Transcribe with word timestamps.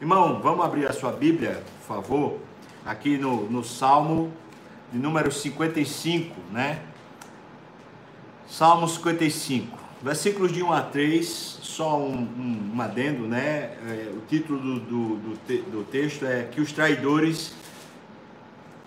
Irmão, 0.00 0.40
vamos 0.42 0.64
abrir 0.64 0.88
a 0.88 0.92
sua 0.92 1.12
Bíblia, 1.12 1.62
por 1.78 1.86
favor, 1.86 2.38
aqui 2.84 3.16
no, 3.16 3.48
no 3.48 3.62
Salmo 3.62 4.32
de 4.92 4.98
número 4.98 5.30
55, 5.30 6.34
né? 6.50 6.82
Salmo 8.48 8.88
55, 8.88 9.78
versículos 10.02 10.52
de 10.52 10.64
1 10.64 10.72
a 10.72 10.82
3, 10.82 11.28
só 11.28 11.96
um, 11.96 12.16
um, 12.16 12.72
um 12.74 12.82
adendo, 12.82 13.28
né? 13.28 13.76
É, 13.86 14.12
o 14.12 14.20
título 14.28 14.58
do, 14.58 14.80
do, 14.80 15.16
do, 15.16 15.36
te, 15.46 15.58
do 15.58 15.84
texto 15.84 16.26
é 16.26 16.42
Que 16.42 16.60
os 16.60 16.72
traidores 16.72 17.54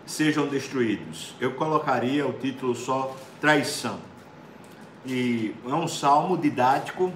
sejam 0.06 0.46
destruídos. 0.46 1.36
Eu 1.40 1.54
colocaria 1.54 2.28
o 2.28 2.34
título 2.34 2.76
só 2.76 3.16
Traição. 3.40 3.98
E 5.06 5.56
é 5.66 5.74
um 5.74 5.88
salmo 5.88 6.38
didático, 6.38 7.14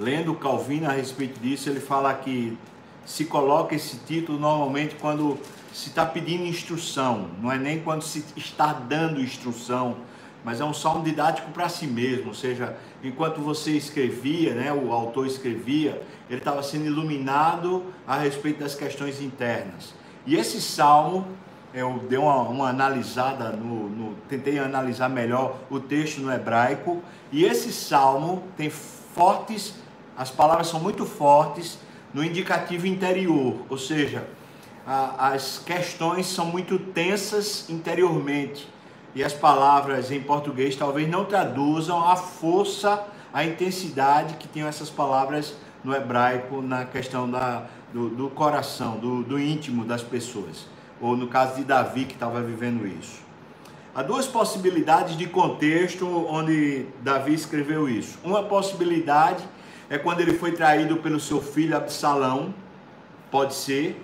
lendo 0.00 0.34
Calvino 0.34 0.88
a 0.88 0.92
respeito 0.92 1.38
disso, 1.38 1.68
ele 1.68 1.78
fala 1.78 2.14
que 2.14 2.56
se 3.04 3.26
coloca 3.26 3.74
esse 3.74 3.98
título 3.98 4.38
normalmente 4.38 4.94
quando 4.94 5.38
se 5.72 5.90
está 5.90 6.06
pedindo 6.06 6.44
instrução, 6.44 7.28
não 7.40 7.52
é 7.52 7.58
nem 7.58 7.80
quando 7.80 8.02
se 8.02 8.24
está 8.34 8.72
dando 8.72 9.20
instrução, 9.20 9.98
mas 10.42 10.58
é 10.58 10.64
um 10.64 10.72
salmo 10.72 11.04
didático 11.04 11.50
para 11.50 11.68
si 11.68 11.86
mesmo, 11.86 12.28
ou 12.28 12.34
seja, 12.34 12.76
enquanto 13.04 13.42
você 13.42 13.72
escrevia, 13.72 14.54
né, 14.54 14.72
o 14.72 14.90
autor 14.90 15.26
escrevia, 15.26 16.02
ele 16.30 16.38
estava 16.38 16.62
sendo 16.62 16.86
iluminado 16.86 17.84
a 18.06 18.16
respeito 18.16 18.60
das 18.60 18.74
questões 18.74 19.20
internas. 19.20 19.94
E 20.26 20.34
esse 20.34 20.62
salmo, 20.62 21.26
eu 21.74 21.98
dei 22.08 22.18
uma, 22.18 22.40
uma 22.40 22.68
analisada, 22.70 23.50
no, 23.50 23.88
no, 23.90 24.14
tentei 24.30 24.58
analisar 24.58 25.10
melhor 25.10 25.58
o 25.68 25.78
texto 25.78 26.22
no 26.22 26.32
hebraico, 26.32 27.02
e 27.30 27.44
esse 27.44 27.70
salmo 27.70 28.44
tem 28.56 28.70
fortes 28.70 29.74
as 30.20 30.30
palavras 30.30 30.66
são 30.66 30.78
muito 30.78 31.06
fortes 31.06 31.78
no 32.12 32.22
indicativo 32.22 32.86
interior, 32.86 33.54
ou 33.70 33.78
seja, 33.78 34.28
a, 34.86 35.28
as 35.28 35.62
questões 35.64 36.26
são 36.26 36.44
muito 36.44 36.78
tensas 36.78 37.70
interiormente 37.70 38.68
e 39.14 39.24
as 39.24 39.32
palavras 39.32 40.10
em 40.10 40.20
português 40.20 40.76
talvez 40.76 41.08
não 41.08 41.24
traduzam 41.24 42.06
a 42.06 42.16
força, 42.16 43.02
a 43.32 43.46
intensidade 43.46 44.34
que 44.34 44.46
tinham 44.46 44.68
essas 44.68 44.90
palavras 44.90 45.54
no 45.82 45.94
hebraico 45.94 46.60
na 46.60 46.84
questão 46.84 47.30
da, 47.30 47.64
do, 47.90 48.10
do 48.10 48.28
coração, 48.28 48.98
do, 48.98 49.22
do 49.22 49.40
íntimo 49.40 49.86
das 49.86 50.02
pessoas, 50.02 50.66
ou 51.00 51.16
no 51.16 51.28
caso 51.28 51.56
de 51.56 51.64
Davi 51.64 52.04
que 52.04 52.12
estava 52.12 52.42
vivendo 52.42 52.86
isso. 52.86 53.22
Há 53.94 54.02
duas 54.02 54.26
possibilidades 54.26 55.16
de 55.16 55.26
contexto 55.26 56.06
onde 56.28 56.84
Davi 57.00 57.32
escreveu 57.32 57.88
isso. 57.88 58.18
Uma 58.22 58.42
possibilidade 58.42 59.42
é 59.90 59.98
quando 59.98 60.20
ele 60.20 60.34
foi 60.34 60.52
traído 60.52 60.98
pelo 60.98 61.18
seu 61.18 61.42
filho 61.42 61.76
Absalão, 61.76 62.54
pode 63.30 63.54
ser. 63.54 64.00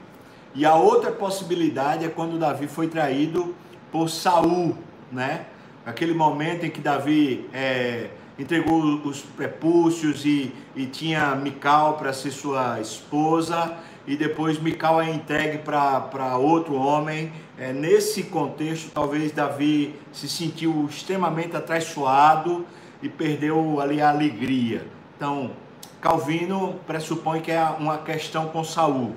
E 0.53 0.67
a 0.67 0.75
outra 0.75 1.13
possibilidade 1.13 2.05
é 2.05 2.09
quando 2.09 2.39
Davi 2.39 2.67
foi 2.67 2.89
traído 2.89 3.55
por 3.93 4.09
Saul, 4.09 4.77
né? 5.13 5.47
Aquele 5.85 6.13
momento 6.13 6.67
em 6.67 6.71
que 6.71 6.81
Davi 6.81 7.49
é, 7.53 8.11
entregou 8.37 8.83
os 9.05 9.21
prepúcios 9.21 10.25
e, 10.25 10.53
e 10.75 10.87
tinha 10.87 11.37
Mical 11.37 11.97
para 11.97 12.13
ser 12.13 12.33
sua 12.33 12.81
esposa 12.81 13.77
e 14.07 14.17
depois 14.17 14.59
Mical 14.59 15.01
é 15.01 15.09
entregue 15.09 15.59
para 15.59 16.37
outro 16.37 16.75
homem. 16.75 17.33
É, 17.57 17.73
nesse 17.73 18.25
contexto, 18.25 18.91
talvez 18.93 19.31
Davi 19.31 19.95
se 20.13 20.29
sentiu 20.29 20.87
extremamente 20.91 21.57
atraiçoado 21.57 22.67
e 23.01 23.09
perdeu 23.09 23.81
ali 23.81 24.01
a 24.01 24.11
alegria. 24.11 24.85
Então, 25.17 25.53
Calvino 26.01 26.75
pressupõe 26.87 27.41
que 27.41 27.51
é 27.51 27.63
uma 27.79 27.99
questão 27.99 28.49
com 28.49 28.63
Saul, 28.63 29.17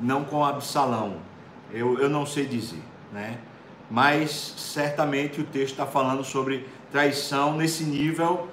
não 0.00 0.24
com 0.24 0.44
Absalão. 0.44 1.16
Eu, 1.72 1.98
eu 1.98 2.08
não 2.08 2.24
sei 2.24 2.46
dizer, 2.46 2.82
né? 3.12 3.38
Mas 3.90 4.54
certamente 4.56 5.40
o 5.40 5.44
texto 5.44 5.72
está 5.72 5.86
falando 5.86 6.22
sobre 6.22 6.66
traição 6.90 7.56
nesse 7.56 7.84
nível 7.84 8.48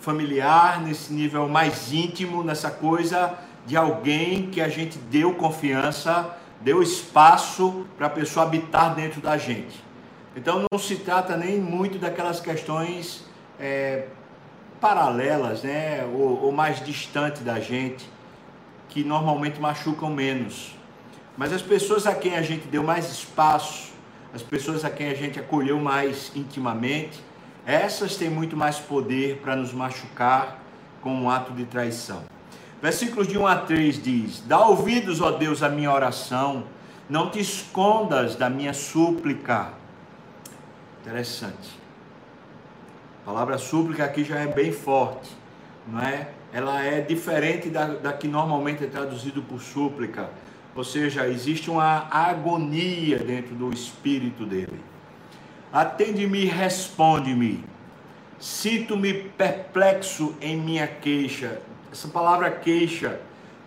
familiar, 0.00 0.80
nesse 0.80 1.12
nível 1.12 1.48
mais 1.48 1.92
íntimo, 1.92 2.42
nessa 2.42 2.70
coisa 2.70 3.38
de 3.66 3.76
alguém 3.76 4.50
que 4.50 4.60
a 4.60 4.68
gente 4.68 4.98
deu 4.98 5.34
confiança, 5.34 6.36
deu 6.60 6.82
espaço 6.82 7.86
para 7.96 8.06
a 8.06 8.10
pessoa 8.10 8.46
habitar 8.46 8.94
dentro 8.94 9.20
da 9.20 9.36
gente. 9.36 9.82
Então 10.34 10.64
não 10.70 10.78
se 10.78 10.96
trata 10.96 11.36
nem 11.36 11.58
muito 11.60 11.98
daquelas 11.98 12.40
questões 12.40 13.24
é, 13.58 14.06
paralelas, 14.80 15.62
né, 15.62 16.04
ou, 16.04 16.44
ou 16.44 16.52
mais 16.52 16.84
distante 16.84 17.42
da 17.42 17.60
gente, 17.60 18.08
que 18.88 19.04
normalmente 19.04 19.60
machucam 19.60 20.10
menos. 20.10 20.74
Mas 21.36 21.52
as 21.52 21.62
pessoas 21.62 22.06
a 22.06 22.14
quem 22.14 22.36
a 22.36 22.42
gente 22.42 22.66
deu 22.66 22.82
mais 22.82 23.10
espaço, 23.10 23.92
as 24.34 24.42
pessoas 24.42 24.84
a 24.84 24.90
quem 24.90 25.08
a 25.08 25.14
gente 25.14 25.38
acolheu 25.38 25.78
mais 25.78 26.32
intimamente, 26.34 27.20
essas 27.66 28.16
têm 28.16 28.30
muito 28.30 28.56
mais 28.56 28.78
poder 28.78 29.38
para 29.38 29.54
nos 29.54 29.72
machucar 29.72 30.58
com 31.00 31.12
um 31.12 31.30
ato 31.30 31.52
de 31.52 31.64
traição. 31.64 32.24
Versículos 32.82 33.28
de 33.28 33.38
1 33.38 33.46
a 33.46 33.56
3 33.56 34.02
diz: 34.02 34.40
Dá 34.40 34.66
ouvidos, 34.66 35.20
ó 35.20 35.32
Deus, 35.32 35.62
à 35.62 35.68
minha 35.68 35.92
oração, 35.92 36.64
não 37.08 37.30
te 37.30 37.38
escondas 37.38 38.36
da 38.36 38.48
minha 38.48 38.72
súplica. 38.72 39.74
Interessante. 41.02 41.79
A 43.22 43.26
palavra 43.26 43.58
súplica 43.58 44.04
aqui 44.04 44.24
já 44.24 44.38
é 44.38 44.46
bem 44.46 44.72
forte, 44.72 45.30
não 45.86 46.00
é? 46.00 46.28
Ela 46.52 46.82
é 46.82 47.00
diferente 47.00 47.68
da, 47.68 47.86
da 47.86 48.12
que 48.12 48.26
normalmente 48.26 48.84
é 48.84 48.86
traduzido 48.86 49.42
por 49.42 49.60
súplica. 49.60 50.30
Ou 50.74 50.84
seja, 50.84 51.26
existe 51.26 51.70
uma 51.70 52.08
agonia 52.10 53.18
dentro 53.18 53.54
do 53.54 53.72
espírito 53.72 54.44
dele. 54.44 54.80
Atende-me 55.72 56.44
responde-me. 56.46 57.64
Sinto-me 58.38 59.12
perplexo 59.12 60.34
em 60.40 60.56
minha 60.56 60.86
queixa. 60.86 61.60
Essa 61.92 62.08
palavra 62.08 62.50
queixa 62.50 63.20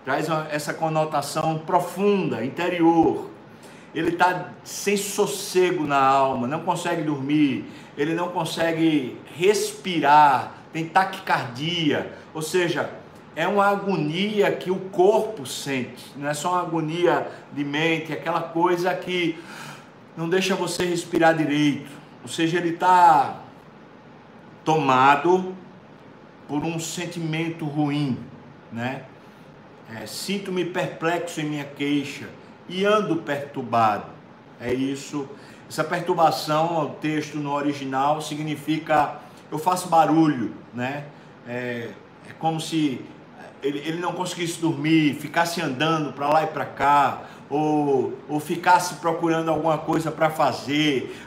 traz 0.04 0.28
essa 0.50 0.74
conotação 0.74 1.60
profunda, 1.60 2.44
interior. 2.44 3.30
Ele 3.94 4.10
está 4.10 4.50
sem 4.64 4.98
sossego 4.98 5.86
na 5.86 6.00
alma, 6.00 6.48
não 6.48 6.62
consegue 6.62 7.04
dormir, 7.04 7.66
ele 7.98 8.14
não 8.14 8.30
consegue 8.30 9.18
respirar, 9.36 10.54
tem 10.72 10.88
taquicardia, 10.88 12.14
ou 12.34 12.42
seja, 12.42 12.90
é 13.36 13.48
uma 13.48 13.66
agonia 13.66 14.52
que 14.52 14.70
o 14.72 14.76
corpo 14.76 15.46
sente, 15.46 16.12
não 16.16 16.30
é 16.30 16.34
só 16.34 16.54
uma 16.54 16.62
agonia 16.62 17.28
de 17.52 17.64
mente, 17.64 18.12
é 18.12 18.16
aquela 18.16 18.42
coisa 18.42 18.94
que 18.94 19.40
não 20.16 20.30
deixa 20.30 20.56
você 20.56 20.86
respirar 20.86 21.36
direito, 21.36 21.92
ou 22.22 22.28
seja, 22.28 22.58
ele 22.58 22.70
está 22.70 23.42
tomado 24.64 25.56
por 26.48 26.64
um 26.64 26.80
sentimento 26.80 27.66
ruim, 27.66 28.18
né? 28.72 29.04
É, 29.96 30.06
Sinto-me 30.06 30.66
perplexo 30.66 31.42
em 31.42 31.46
minha 31.46 31.66
queixa 31.66 32.28
e 32.68 32.86
ando 32.86 33.18
perturbado. 33.18 34.06
É 34.60 34.74
isso 34.74 35.28
essa 35.74 35.84
perturbação, 35.84 36.84
o 36.84 36.90
texto 36.90 37.40
no 37.40 37.52
original, 37.52 38.22
significa 38.22 39.16
eu 39.52 39.58
faço 39.58 39.88
barulho, 39.88 40.54
né? 40.72 41.06
É, 41.48 41.90
é 42.30 42.34
como 42.38 42.62
se 42.62 43.02
ele, 43.64 43.80
ele 43.80 44.00
não 44.00 44.14
conseguisse 44.14 44.62
dormir, 44.62 45.16
ficasse 45.16 45.60
andando 45.64 46.14
para 46.14 46.28
lá 46.28 46.44
e 46.44 46.48
para 46.48 46.64
cá, 46.64 47.24
ou, 47.50 48.14
ou 48.30 48.40
ficasse 48.40 48.98
procurando 48.98 49.50
alguma 49.50 49.80
coisa 49.80 50.12
para 50.12 50.30
fazer. 50.30 51.20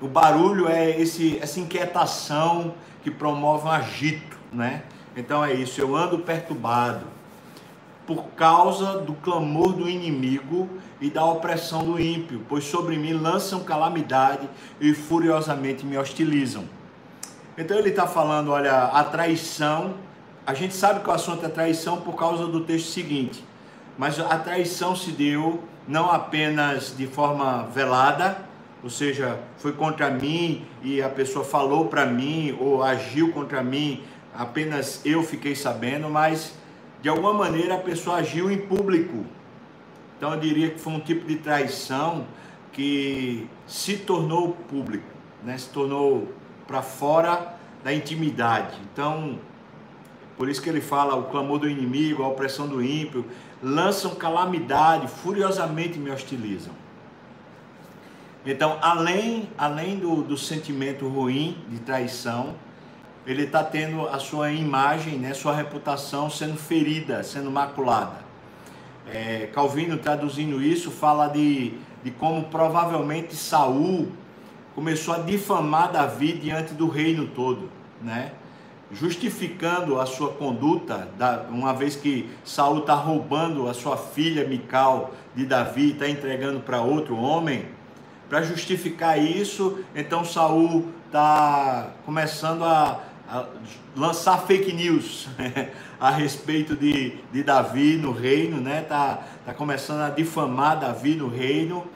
O 0.00 0.06
barulho 0.06 0.68
é 0.68 1.00
esse, 1.00 1.40
essa 1.42 1.58
inquietação 1.58 2.74
que 3.02 3.10
promove 3.10 3.66
um 3.66 3.70
agito, 3.72 4.38
né? 4.52 4.84
Então 5.16 5.44
é 5.44 5.54
isso, 5.54 5.80
eu 5.80 5.96
ando 5.96 6.20
perturbado 6.20 7.04
por 8.06 8.26
causa 8.36 8.98
do 8.98 9.14
clamor 9.14 9.72
do 9.72 9.88
inimigo 9.88 10.68
e 11.02 11.10
da 11.10 11.24
opressão 11.24 11.82
do 11.84 12.00
ímpio, 12.00 12.46
pois 12.48 12.62
sobre 12.62 12.96
mim 12.96 13.12
lançam 13.12 13.64
calamidade 13.64 14.48
e 14.80 14.94
furiosamente 14.94 15.84
me 15.84 15.98
hostilizam. 15.98 16.64
Então 17.58 17.76
ele 17.76 17.90
está 17.90 18.06
falando, 18.06 18.52
olha, 18.52 18.84
a 18.84 19.02
traição, 19.02 19.94
a 20.46 20.54
gente 20.54 20.74
sabe 20.74 21.00
que 21.00 21.10
o 21.10 21.12
assunto 21.12 21.44
é 21.44 21.48
traição 21.48 22.00
por 22.00 22.14
causa 22.14 22.46
do 22.46 22.60
texto 22.60 22.92
seguinte, 22.92 23.44
mas 23.98 24.20
a 24.20 24.38
traição 24.38 24.94
se 24.94 25.10
deu 25.10 25.64
não 25.88 26.08
apenas 26.08 26.96
de 26.96 27.08
forma 27.08 27.64
velada, 27.64 28.38
ou 28.80 28.88
seja, 28.88 29.40
foi 29.58 29.72
contra 29.72 30.08
mim 30.08 30.64
e 30.84 31.02
a 31.02 31.08
pessoa 31.08 31.44
falou 31.44 31.86
para 31.86 32.06
mim 32.06 32.56
ou 32.60 32.80
agiu 32.80 33.32
contra 33.32 33.60
mim, 33.60 34.04
apenas 34.32 35.00
eu 35.04 35.24
fiquei 35.24 35.56
sabendo, 35.56 36.08
mas 36.08 36.54
de 37.02 37.08
alguma 37.08 37.34
maneira 37.34 37.74
a 37.74 37.78
pessoa 37.78 38.18
agiu 38.18 38.48
em 38.52 38.58
público. 38.58 39.24
Então 40.22 40.34
eu 40.34 40.38
diria 40.38 40.70
que 40.70 40.78
foi 40.78 40.92
um 40.92 41.00
tipo 41.00 41.26
de 41.26 41.34
traição 41.34 42.28
que 42.72 43.44
se 43.66 43.96
tornou 43.96 44.52
público, 44.52 45.08
né? 45.42 45.58
se 45.58 45.68
tornou 45.70 46.32
para 46.64 46.80
fora 46.80 47.56
da 47.82 47.92
intimidade. 47.92 48.78
Então, 48.92 49.40
por 50.36 50.48
isso 50.48 50.62
que 50.62 50.68
ele 50.68 50.80
fala 50.80 51.16
o 51.16 51.24
clamor 51.24 51.58
do 51.58 51.68
inimigo, 51.68 52.22
a 52.22 52.28
opressão 52.28 52.68
do 52.68 52.80
ímpio, 52.80 53.26
lançam 53.60 54.14
calamidade, 54.14 55.08
furiosamente 55.08 55.98
me 55.98 56.08
hostilizam. 56.12 56.72
Então, 58.46 58.78
além, 58.80 59.48
além 59.58 59.98
do, 59.98 60.22
do 60.22 60.36
sentimento 60.36 61.08
ruim 61.08 61.58
de 61.68 61.80
traição, 61.80 62.54
ele 63.26 63.42
está 63.42 63.64
tendo 63.64 64.06
a 64.06 64.20
sua 64.20 64.52
imagem, 64.52 65.18
né, 65.18 65.34
sua 65.34 65.52
reputação 65.52 66.30
sendo 66.30 66.56
ferida, 66.58 67.24
sendo 67.24 67.50
maculada. 67.50 68.21
É, 69.10 69.48
Calvino, 69.52 69.98
traduzindo 69.98 70.62
isso, 70.62 70.90
fala 70.90 71.28
de, 71.28 71.74
de 72.04 72.10
como 72.10 72.44
provavelmente 72.44 73.34
Saul 73.34 74.08
começou 74.74 75.14
a 75.14 75.18
difamar 75.18 75.92
Davi 75.92 76.32
diante 76.32 76.74
do 76.74 76.88
reino 76.88 77.26
todo, 77.26 77.68
né? 78.00 78.32
justificando 78.92 79.98
a 79.98 80.04
sua 80.04 80.32
conduta, 80.32 81.08
uma 81.48 81.72
vez 81.72 81.96
que 81.96 82.28
Saul 82.44 82.80
está 82.80 82.94
roubando 82.94 83.68
a 83.68 83.72
sua 83.72 83.96
filha 83.96 84.46
Mical 84.46 85.12
de 85.34 85.46
Davi, 85.46 85.92
está 85.92 86.08
entregando 86.08 86.60
para 86.60 86.82
outro 86.82 87.16
homem, 87.16 87.64
para 88.28 88.42
justificar 88.42 89.18
isso, 89.18 89.78
então 89.94 90.24
Saul 90.24 90.88
está 91.06 91.90
começando 92.04 92.64
a, 92.64 93.00
lançar 93.96 94.38
fake 94.46 94.72
news 94.72 95.28
a 96.00 96.10
respeito 96.10 96.76
de, 96.76 97.16
de 97.32 97.42
Davi 97.42 97.96
no 97.96 98.12
reino, 98.12 98.60
né? 98.60 98.82
Tá, 98.82 99.22
tá 99.44 99.54
começando 99.54 100.00
a 100.00 100.10
difamar 100.10 100.78
Davi 100.78 101.14
no 101.14 101.28
reino 101.28 101.86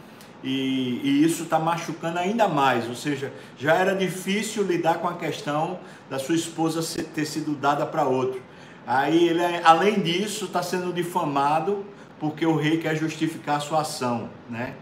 e, 0.42 1.00
e 1.02 1.24
isso 1.24 1.44
está 1.44 1.58
machucando 1.58 2.18
ainda 2.18 2.48
mais. 2.48 2.88
Ou 2.88 2.94
seja, 2.94 3.32
já 3.58 3.74
era 3.74 3.94
difícil 3.94 4.62
lidar 4.62 4.98
com 4.98 5.08
a 5.08 5.14
questão 5.14 5.78
da 6.08 6.18
sua 6.18 6.34
esposa 6.34 6.80
ter 7.14 7.24
sido 7.24 7.54
dada 7.54 7.84
para 7.84 8.04
outro. 8.04 8.40
Aí 8.86 9.28
ele, 9.28 9.42
além 9.64 10.00
disso, 10.00 10.44
está 10.44 10.62
sendo 10.62 10.92
difamado 10.92 11.84
porque 12.20 12.46
o 12.46 12.56
rei 12.56 12.78
quer 12.78 12.96
justificar 12.96 13.56
a 13.56 13.60
sua 13.60 13.80
ação, 13.80 14.30
né? 14.48 14.74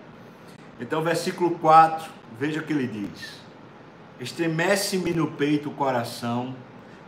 Então, 0.79 1.03
versículo 1.03 1.53
4, 1.53 2.11
veja 2.39 2.61
o 2.61 2.63
que 2.63 2.73
ele 2.73 2.87
diz: 2.87 3.44
Estremece-me 4.21 5.13
no 5.13 5.33
peito 5.33 5.69
o 5.69 5.73
coração, 5.73 6.55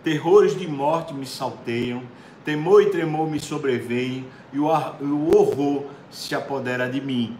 terrores 0.02 0.58
de 0.58 0.66
morte 0.66 1.14
me 1.14 1.26
salteiam, 1.26 2.02
temor 2.44 2.82
e 2.82 2.90
tremor 2.90 3.30
me 3.30 3.40
sobrevêm, 3.40 4.26
e 4.52 4.58
o 4.58 4.66
horror 4.66 5.84
se 6.10 6.34
apodera 6.34 6.88
de 6.88 7.00
mim. 7.00 7.36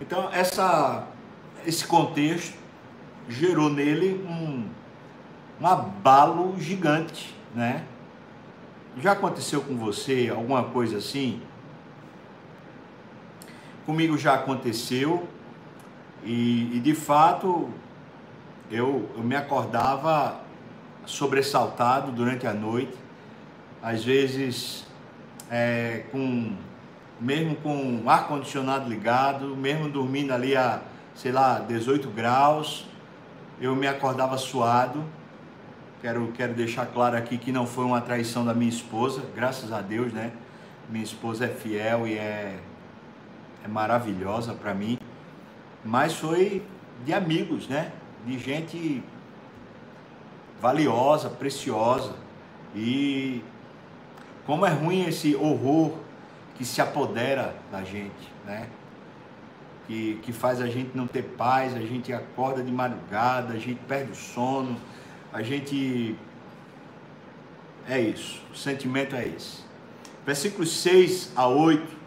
Então, 0.00 0.28
essa, 0.32 1.08
esse 1.66 1.86
contexto 1.86 2.56
gerou 3.28 3.70
nele 3.70 4.24
um, 4.28 4.68
um 5.60 5.66
abalo 5.66 6.54
gigante, 6.58 7.34
né? 7.54 7.84
Já 9.00 9.12
aconteceu 9.12 9.60
com 9.60 9.76
você 9.76 10.30
alguma 10.34 10.64
coisa 10.64 10.98
assim? 10.98 11.40
Comigo 13.84 14.16
já 14.16 14.34
aconteceu 14.34 15.26
e, 16.22 16.76
e 16.76 16.80
de 16.80 16.94
fato 16.94 17.70
eu, 18.70 19.10
eu 19.16 19.22
me 19.22 19.36
acordava 19.36 20.40
sobressaltado 21.06 22.10
durante 22.12 22.46
a 22.46 22.52
noite, 22.52 22.96
às 23.82 24.04
vezes 24.04 24.86
é, 25.50 26.04
com 26.10 26.56
mesmo 27.20 27.56
com 27.56 28.02
o 28.04 28.10
ar-condicionado 28.10 28.88
ligado, 28.88 29.56
mesmo 29.56 29.88
dormindo 29.88 30.32
ali 30.32 30.56
a, 30.56 30.82
sei 31.14 31.32
lá, 31.32 31.58
18 31.60 32.08
graus, 32.10 32.86
eu 33.60 33.74
me 33.76 33.86
acordava 33.86 34.36
suado. 34.36 35.04
Quero, 36.02 36.32
quero 36.32 36.52
deixar 36.52 36.86
claro 36.86 37.16
aqui 37.16 37.38
que 37.38 37.50
não 37.50 37.66
foi 37.66 37.84
uma 37.84 38.00
traição 38.00 38.44
da 38.44 38.52
minha 38.52 38.68
esposa, 38.68 39.22
graças 39.34 39.72
a 39.72 39.80
Deus, 39.80 40.12
né? 40.12 40.32
Minha 40.90 41.04
esposa 41.04 41.46
é 41.46 41.48
fiel 41.48 42.06
e 42.06 42.18
é, 42.18 42.58
é 43.64 43.68
maravilhosa 43.68 44.52
para 44.52 44.74
mim, 44.74 44.98
mas 45.82 46.14
foi 46.14 46.62
de 47.06 47.14
amigos, 47.14 47.68
né? 47.68 47.90
De 48.26 48.38
gente 48.38 49.02
valiosa, 50.60 51.28
preciosa. 51.28 52.14
E 52.74 53.42
como 54.46 54.64
é 54.64 54.70
ruim 54.70 55.04
esse 55.04 55.34
horror 55.34 55.92
que 56.56 56.64
se 56.64 56.80
apodera 56.80 57.54
da 57.70 57.82
gente, 57.82 58.32
né? 58.44 58.68
Que, 59.86 60.18
que 60.22 60.32
faz 60.32 60.60
a 60.60 60.66
gente 60.66 60.90
não 60.94 61.06
ter 61.06 61.22
paz, 61.22 61.74
a 61.74 61.80
gente 61.80 62.12
acorda 62.12 62.62
de 62.62 62.72
madrugada, 62.72 63.52
a 63.52 63.58
gente 63.58 63.78
perde 63.86 64.12
o 64.12 64.14
sono, 64.14 64.76
a 65.32 65.42
gente. 65.42 66.16
É 67.86 68.00
isso, 68.00 68.40
o 68.50 68.56
sentimento 68.56 69.14
é 69.14 69.28
esse. 69.28 69.62
Versículos 70.24 70.72
6 70.78 71.32
a 71.36 71.46
8. 71.46 72.04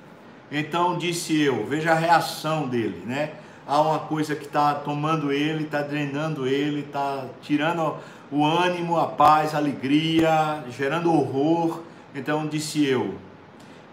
Então 0.52 0.98
disse 0.98 1.40
eu, 1.40 1.66
veja 1.68 1.92
a 1.92 1.96
reação 1.96 2.68
dele, 2.68 3.04
né? 3.06 3.34
Há 3.68 3.82
uma 3.82 4.00
coisa 4.00 4.34
que 4.34 4.46
está 4.46 4.74
tomando 4.76 5.30
ele, 5.30 5.66
está 5.66 5.82
drenando 5.82 6.48
ele, 6.48 6.80
está 6.80 7.26
tirando 7.42 7.98
o 8.32 8.46
ânimo, 8.46 8.98
a 8.98 9.08
paz, 9.08 9.54
a 9.54 9.58
alegria, 9.58 10.64
gerando 10.70 11.14
horror. 11.14 11.82
Então 12.16 12.48
disse 12.48 12.86
eu, 12.86 13.16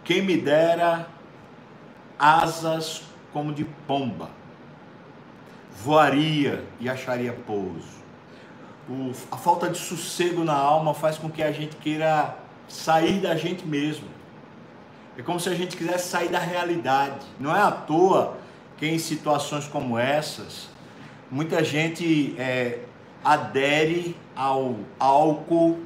quem 0.04 0.22
me 0.22 0.36
dera 0.36 1.08
asas 2.16 3.02
como 3.32 3.52
de 3.52 3.64
pomba, 3.64 4.30
voaria 5.82 6.64
e 6.78 6.88
acharia 6.88 7.32
pouso. 7.32 8.04
O, 8.88 9.12
a 9.32 9.36
falta 9.36 9.68
de 9.68 9.78
sossego 9.78 10.44
na 10.44 10.54
alma 10.54 10.94
faz 10.94 11.18
com 11.18 11.28
que 11.28 11.42
a 11.42 11.50
gente 11.50 11.74
queira 11.76 12.36
sair 12.68 13.20
da 13.20 13.34
gente 13.34 13.66
mesmo. 13.66 14.06
É 15.18 15.22
como 15.22 15.40
se 15.40 15.48
a 15.48 15.54
gente 15.54 15.76
quisesse 15.76 16.08
sair 16.08 16.28
da 16.28 16.38
realidade. 16.38 17.26
Não 17.40 17.54
é 17.54 17.60
à 17.60 17.72
toa 17.72 18.36
que 18.76 18.86
em 18.86 18.98
situações 18.98 19.66
como 19.66 19.98
essas, 19.98 20.68
muita 21.30 21.62
gente 21.62 22.34
é, 22.38 22.80
adere 23.24 24.16
ao 24.34 24.76
álcool, 24.98 25.80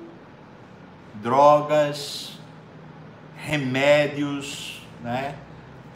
drogas, 1.14 2.38
remédios, 3.36 4.82
né? 5.02 5.36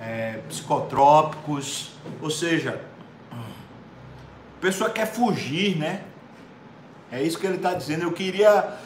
É, 0.00 0.40
psicotrópicos, 0.48 1.90
ou 2.20 2.30
seja, 2.30 2.80
a 3.30 4.60
pessoa 4.60 4.90
quer 4.90 5.06
fugir, 5.06 5.76
né? 5.76 6.02
É 7.10 7.22
isso 7.22 7.38
que 7.38 7.46
ele 7.46 7.56
está 7.56 7.74
dizendo. 7.74 8.02
Eu 8.02 8.12
queria 8.12 8.76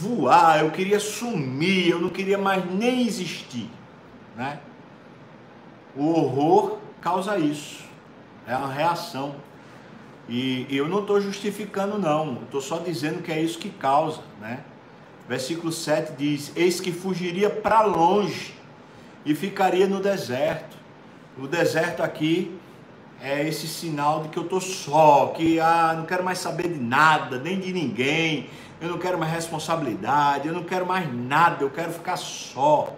voar, 0.00 0.60
eu 0.60 0.70
queria 0.70 0.98
sumir, 0.98 1.90
eu 1.90 2.00
não 2.00 2.08
queria 2.08 2.38
mais 2.38 2.64
nem 2.68 3.06
existir, 3.06 3.70
né? 4.36 4.58
O 5.94 6.08
horror 6.08 6.78
causa 7.06 7.38
isso, 7.38 7.84
é 8.48 8.56
uma 8.56 8.72
reação. 8.72 9.36
E 10.28 10.66
eu 10.68 10.88
não 10.88 11.02
estou 11.02 11.20
justificando, 11.20 11.96
não, 11.96 12.42
estou 12.42 12.60
só 12.60 12.78
dizendo 12.78 13.22
que 13.22 13.30
é 13.30 13.40
isso 13.40 13.60
que 13.60 13.70
causa, 13.70 14.22
né? 14.40 14.64
Versículo 15.28 15.70
7 15.70 16.14
diz: 16.18 16.50
Eis 16.56 16.80
que 16.80 16.90
fugiria 16.90 17.48
para 17.48 17.82
longe 17.82 18.54
e 19.24 19.36
ficaria 19.36 19.86
no 19.86 20.00
deserto. 20.00 20.76
O 21.38 21.46
deserto 21.46 22.02
aqui 22.02 22.58
é 23.22 23.46
esse 23.46 23.68
sinal 23.68 24.24
de 24.24 24.28
que 24.30 24.36
eu 24.36 24.42
estou 24.42 24.60
só, 24.60 25.28
que 25.28 25.60
ah, 25.60 25.94
não 25.96 26.06
quero 26.06 26.24
mais 26.24 26.40
saber 26.40 26.66
de 26.72 26.80
nada, 26.80 27.38
nem 27.38 27.60
de 27.60 27.72
ninguém, 27.72 28.50
eu 28.80 28.88
não 28.88 28.98
quero 28.98 29.16
mais 29.16 29.30
responsabilidade, 29.30 30.48
eu 30.48 30.54
não 30.54 30.64
quero 30.64 30.84
mais 30.84 31.08
nada, 31.14 31.62
eu 31.62 31.70
quero 31.70 31.92
ficar 31.92 32.16
só. 32.16 32.92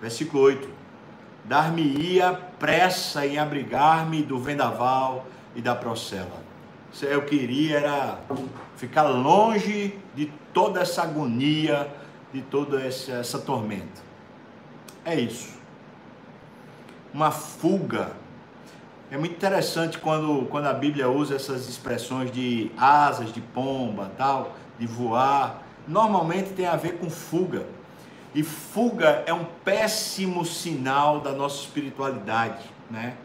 Versículo 0.00 0.42
8: 0.42 0.68
Dar-me-ia 1.44 2.47
pressa 2.58 3.26
em 3.26 3.38
abrigar-me 3.38 4.22
do 4.22 4.38
vendaval 4.38 5.26
e 5.54 5.62
da 5.62 5.74
procela. 5.74 6.48
Eu 7.02 7.22
queria 7.22 7.78
era 7.78 8.18
ficar 8.76 9.02
longe 9.02 9.98
de 10.14 10.26
toda 10.52 10.80
essa 10.80 11.02
agonia, 11.02 11.88
de 12.32 12.42
toda 12.42 12.82
essa, 12.82 13.12
essa 13.12 13.38
tormenta. 13.38 14.02
É 15.04 15.14
isso. 15.14 15.56
Uma 17.12 17.30
fuga. 17.30 18.12
É 19.10 19.16
muito 19.16 19.34
interessante 19.34 19.98
quando, 19.98 20.46
quando 20.46 20.66
a 20.66 20.72
Bíblia 20.72 21.08
usa 21.08 21.36
essas 21.36 21.68
expressões 21.68 22.30
de 22.30 22.70
asas, 22.76 23.32
de 23.32 23.40
pomba, 23.40 24.10
tal, 24.18 24.54
de 24.78 24.86
voar. 24.86 25.62
Normalmente 25.86 26.52
tem 26.52 26.66
a 26.66 26.76
ver 26.76 26.98
com 26.98 27.08
fuga. 27.08 27.64
E 28.34 28.42
fuga 28.42 29.22
é 29.26 29.32
um 29.32 29.44
péssimo 29.64 30.44
sinal 30.44 31.20
da 31.20 31.32
nossa 31.32 31.60
espiritualidade, 31.62 32.64
né? 32.90 33.16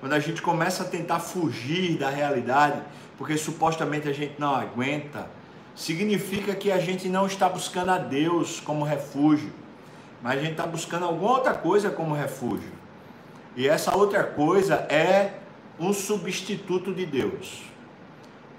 Quando 0.00 0.12
a 0.12 0.20
gente 0.20 0.40
começa 0.40 0.84
a 0.84 0.86
tentar 0.86 1.18
fugir 1.18 1.98
da 1.98 2.08
realidade, 2.08 2.80
porque 3.16 3.36
supostamente 3.36 4.08
a 4.08 4.12
gente 4.12 4.34
não 4.38 4.54
aguenta, 4.54 5.28
significa 5.74 6.54
que 6.54 6.70
a 6.70 6.78
gente 6.78 7.08
não 7.08 7.26
está 7.26 7.48
buscando 7.48 7.90
a 7.90 7.98
Deus 7.98 8.60
como 8.60 8.84
refúgio, 8.84 9.52
mas 10.22 10.38
a 10.38 10.40
gente 10.40 10.52
está 10.52 10.66
buscando 10.66 11.04
alguma 11.04 11.32
outra 11.32 11.54
coisa 11.54 11.90
como 11.90 12.14
refúgio. 12.14 12.70
E 13.56 13.68
essa 13.68 13.96
outra 13.96 14.22
coisa 14.22 14.86
é 14.88 15.34
um 15.80 15.92
substituto 15.92 16.94
de 16.94 17.04
Deus. 17.04 17.62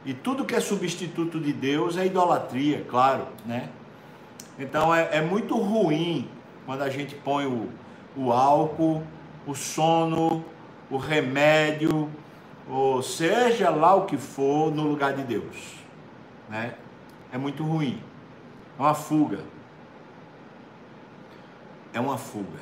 E 0.05 0.13
tudo 0.13 0.45
que 0.45 0.55
é 0.55 0.59
substituto 0.59 1.39
de 1.39 1.53
Deus 1.53 1.97
é 1.97 2.05
idolatria, 2.05 2.85
claro, 2.89 3.27
né? 3.45 3.69
Então 4.59 4.93
é, 4.93 5.17
é 5.17 5.21
muito 5.21 5.57
ruim 5.57 6.29
quando 6.65 6.81
a 6.81 6.89
gente 6.89 7.15
põe 7.15 7.45
o, 7.47 7.69
o 8.15 8.31
álcool, 8.33 9.01
o 9.47 9.55
sono, 9.55 10.43
o 10.91 10.97
remédio, 10.97 12.11
ou 12.69 13.01
seja 13.01 13.69
lá 13.69 13.95
o 13.95 14.05
que 14.05 14.17
for, 14.17 14.69
no 14.71 14.83
lugar 14.83 15.13
de 15.13 15.23
Deus. 15.23 15.75
Né? 16.49 16.75
É 17.31 17.37
muito 17.37 17.63
ruim. 17.63 18.03
É 18.77 18.81
uma 18.81 18.93
fuga. 18.93 19.39
É 21.93 21.99
uma 21.99 22.17
fuga. 22.17 22.59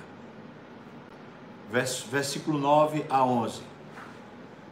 Versículo 1.70 2.60
9 2.60 3.06
a 3.10 3.26
11. 3.26 3.62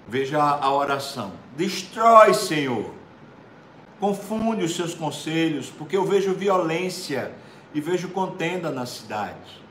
Veja 0.08 0.40
a 0.40 0.72
oração. 0.72 1.34
Destrói, 1.58 2.34
Senhor. 2.34 2.94
Confunde 4.00 4.64
os 4.64 4.76
seus 4.76 4.94
conselhos, 4.94 5.70
porque 5.70 5.96
eu 5.96 6.06
vejo 6.06 6.34
violência 6.34 7.32
e 7.74 7.80
vejo 7.80 8.10
contenda 8.10 8.70
na 8.70 8.86
cidade. 8.86 9.64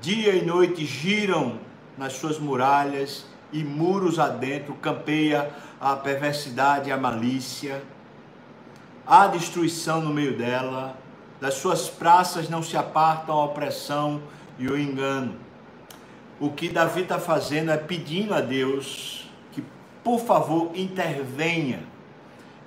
Dia 0.00 0.34
e 0.34 0.44
noite 0.44 0.84
giram 0.84 1.58
nas 1.96 2.14
suas 2.14 2.38
muralhas 2.38 3.26
e 3.52 3.62
muros 3.62 4.18
adentro 4.18 4.74
campeia 4.74 5.50
a 5.80 5.94
perversidade 5.94 6.88
e 6.88 6.92
a 6.92 6.96
malícia. 6.96 7.82
Há 9.06 9.26
destruição 9.26 10.00
no 10.00 10.12
meio 10.12 10.36
dela, 10.36 10.98
das 11.40 11.54
suas 11.54 11.88
praças 11.88 12.48
não 12.48 12.62
se 12.62 12.76
apartam 12.76 13.34
a 13.38 13.44
opressão 13.44 14.22
e 14.58 14.66
o 14.66 14.78
engano. 14.78 15.36
O 16.40 16.50
que 16.50 16.68
Davi 16.68 17.02
está 17.02 17.18
fazendo 17.18 17.70
é 17.70 17.76
pedindo 17.76 18.34
a 18.34 18.40
Deus 18.40 19.30
que, 19.52 19.62
por 20.02 20.18
favor, 20.20 20.72
intervenha. 20.74 21.80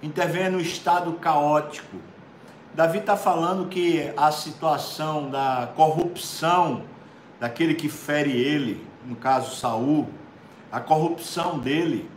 Intervenha 0.02 0.50
no 0.50 0.60
estado 0.60 1.14
caótico. 1.14 1.98
Davi 2.74 3.00
está 3.00 3.18
falando 3.18 3.68
que 3.68 4.12
a 4.16 4.32
situação 4.32 5.30
da 5.32 5.72
corrupção 5.76 6.84
daquele 7.40 7.74
que 7.74 7.90
fere 7.90 8.32
ele, 8.32 8.86
no 9.06 9.16
caso 9.16 9.56
Saul, 9.56 10.08
a 10.72 10.80
corrupção 10.80 11.58
dele 11.58 12.10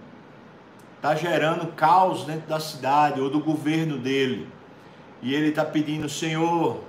está 0.97 1.15
gerando 1.15 1.73
caos 1.73 2.25
dentro 2.25 2.47
da 2.47 2.61
cidade 2.61 3.21
ou 3.21 3.31
do 3.31 3.41
governo 3.41 3.97
dele. 3.97 4.47
E 5.23 5.35
ele 5.35 5.49
está 5.49 5.65
pedindo, 5.65 6.09
Senhor, 6.09 6.85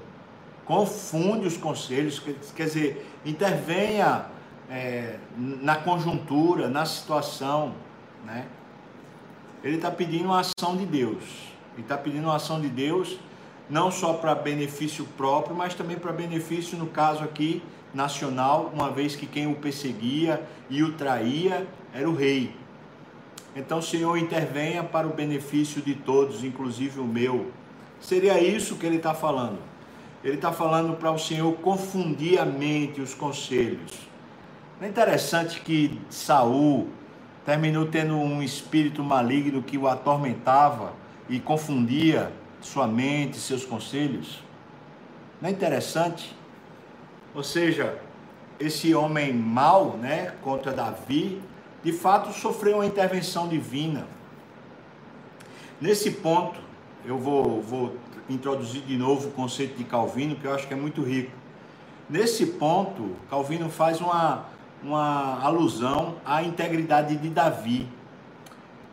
confunde 0.65 1.47
os 1.47 1.55
conselhos, 1.55 2.19
quer 2.53 2.65
dizer, 2.65 3.09
intervenha 3.25 4.25
é, 4.69 5.17
na 5.37 5.77
conjuntura, 5.77 6.67
na 6.67 6.85
situação, 6.85 7.73
né? 8.25 8.45
Ele 9.63 9.75
está 9.75 9.91
pedindo 9.91 10.25
uma 10.25 10.39
ação 10.39 10.75
de 10.75 10.85
Deus. 10.85 11.23
Ele 11.73 11.83
está 11.83 11.97
pedindo 11.97 12.23
uma 12.23 12.35
ação 12.35 12.59
de 12.59 12.67
Deus, 12.67 13.17
não 13.69 13.91
só 13.91 14.13
para 14.13 14.35
benefício 14.35 15.05
próprio, 15.17 15.55
mas 15.55 15.73
também 15.73 15.97
para 15.97 16.11
benefício, 16.11 16.77
no 16.77 16.87
caso 16.87 17.23
aqui, 17.23 17.61
nacional, 17.93 18.71
uma 18.73 18.89
vez 18.89 19.15
que 19.15 19.25
quem 19.25 19.47
o 19.47 19.55
perseguia 19.55 20.41
e 20.69 20.83
o 20.83 20.93
traía 20.93 21.67
era 21.93 22.09
o 22.09 22.15
rei. 22.15 22.55
Então, 23.55 23.81
Senhor, 23.81 24.17
intervenha 24.17 24.83
para 24.83 25.05
o 25.05 25.13
benefício 25.13 25.81
de 25.81 25.93
todos, 25.93 26.43
inclusive 26.43 26.99
o 26.99 27.05
meu. 27.05 27.51
Seria 27.99 28.41
isso 28.41 28.77
que 28.77 28.85
ele 28.85 28.95
está 28.95 29.13
falando. 29.13 29.59
Ele 30.23 30.35
está 30.35 30.51
falando 30.51 30.95
para 30.97 31.11
o 31.11 31.19
Senhor 31.19 31.53
confundir 31.55 32.39
a 32.39 32.45
mente, 32.45 33.01
os 33.01 33.13
conselhos. 33.13 33.91
Não 34.79 34.87
é 34.87 34.89
interessante 34.89 35.59
que 35.61 35.99
Saul 36.09 36.87
terminou 37.45 37.85
tendo 37.85 38.15
um 38.15 38.41
espírito 38.41 39.03
maligno 39.03 39.63
que 39.63 39.77
o 39.77 39.87
atormentava 39.87 40.93
e 41.29 41.39
confundia 41.39 42.31
sua 42.61 42.87
mente, 42.87 43.37
seus 43.37 43.65
conselhos? 43.65 44.43
Não 45.41 45.49
é 45.49 45.51
interessante? 45.51 46.35
Ou 47.33 47.43
seja, 47.43 47.97
esse 48.59 48.93
homem 48.93 49.33
mau, 49.33 49.97
né, 49.97 50.33
contra 50.41 50.71
Davi, 50.71 51.41
de 51.83 51.91
fato 51.91 52.31
sofreu 52.31 52.75
uma 52.75 52.85
intervenção 52.85 53.47
divina. 53.47 54.05
Nesse 55.79 56.11
ponto, 56.11 56.59
eu 57.03 57.17
vou, 57.17 57.61
vou 57.61 57.97
introduzir 58.29 58.83
de 58.83 58.95
novo 58.95 59.29
o 59.29 59.31
conceito 59.31 59.75
de 59.77 59.83
Calvino, 59.83 60.35
que 60.35 60.45
eu 60.45 60.53
acho 60.53 60.67
que 60.67 60.73
é 60.73 60.77
muito 60.77 61.01
rico. 61.01 61.31
Nesse 62.07 62.45
ponto, 62.45 63.15
Calvino 63.29 63.69
faz 63.69 63.99
uma, 63.99 64.45
uma 64.83 65.39
alusão 65.41 66.15
à 66.25 66.43
integridade 66.43 67.15
de 67.17 67.29
Davi. 67.29 67.87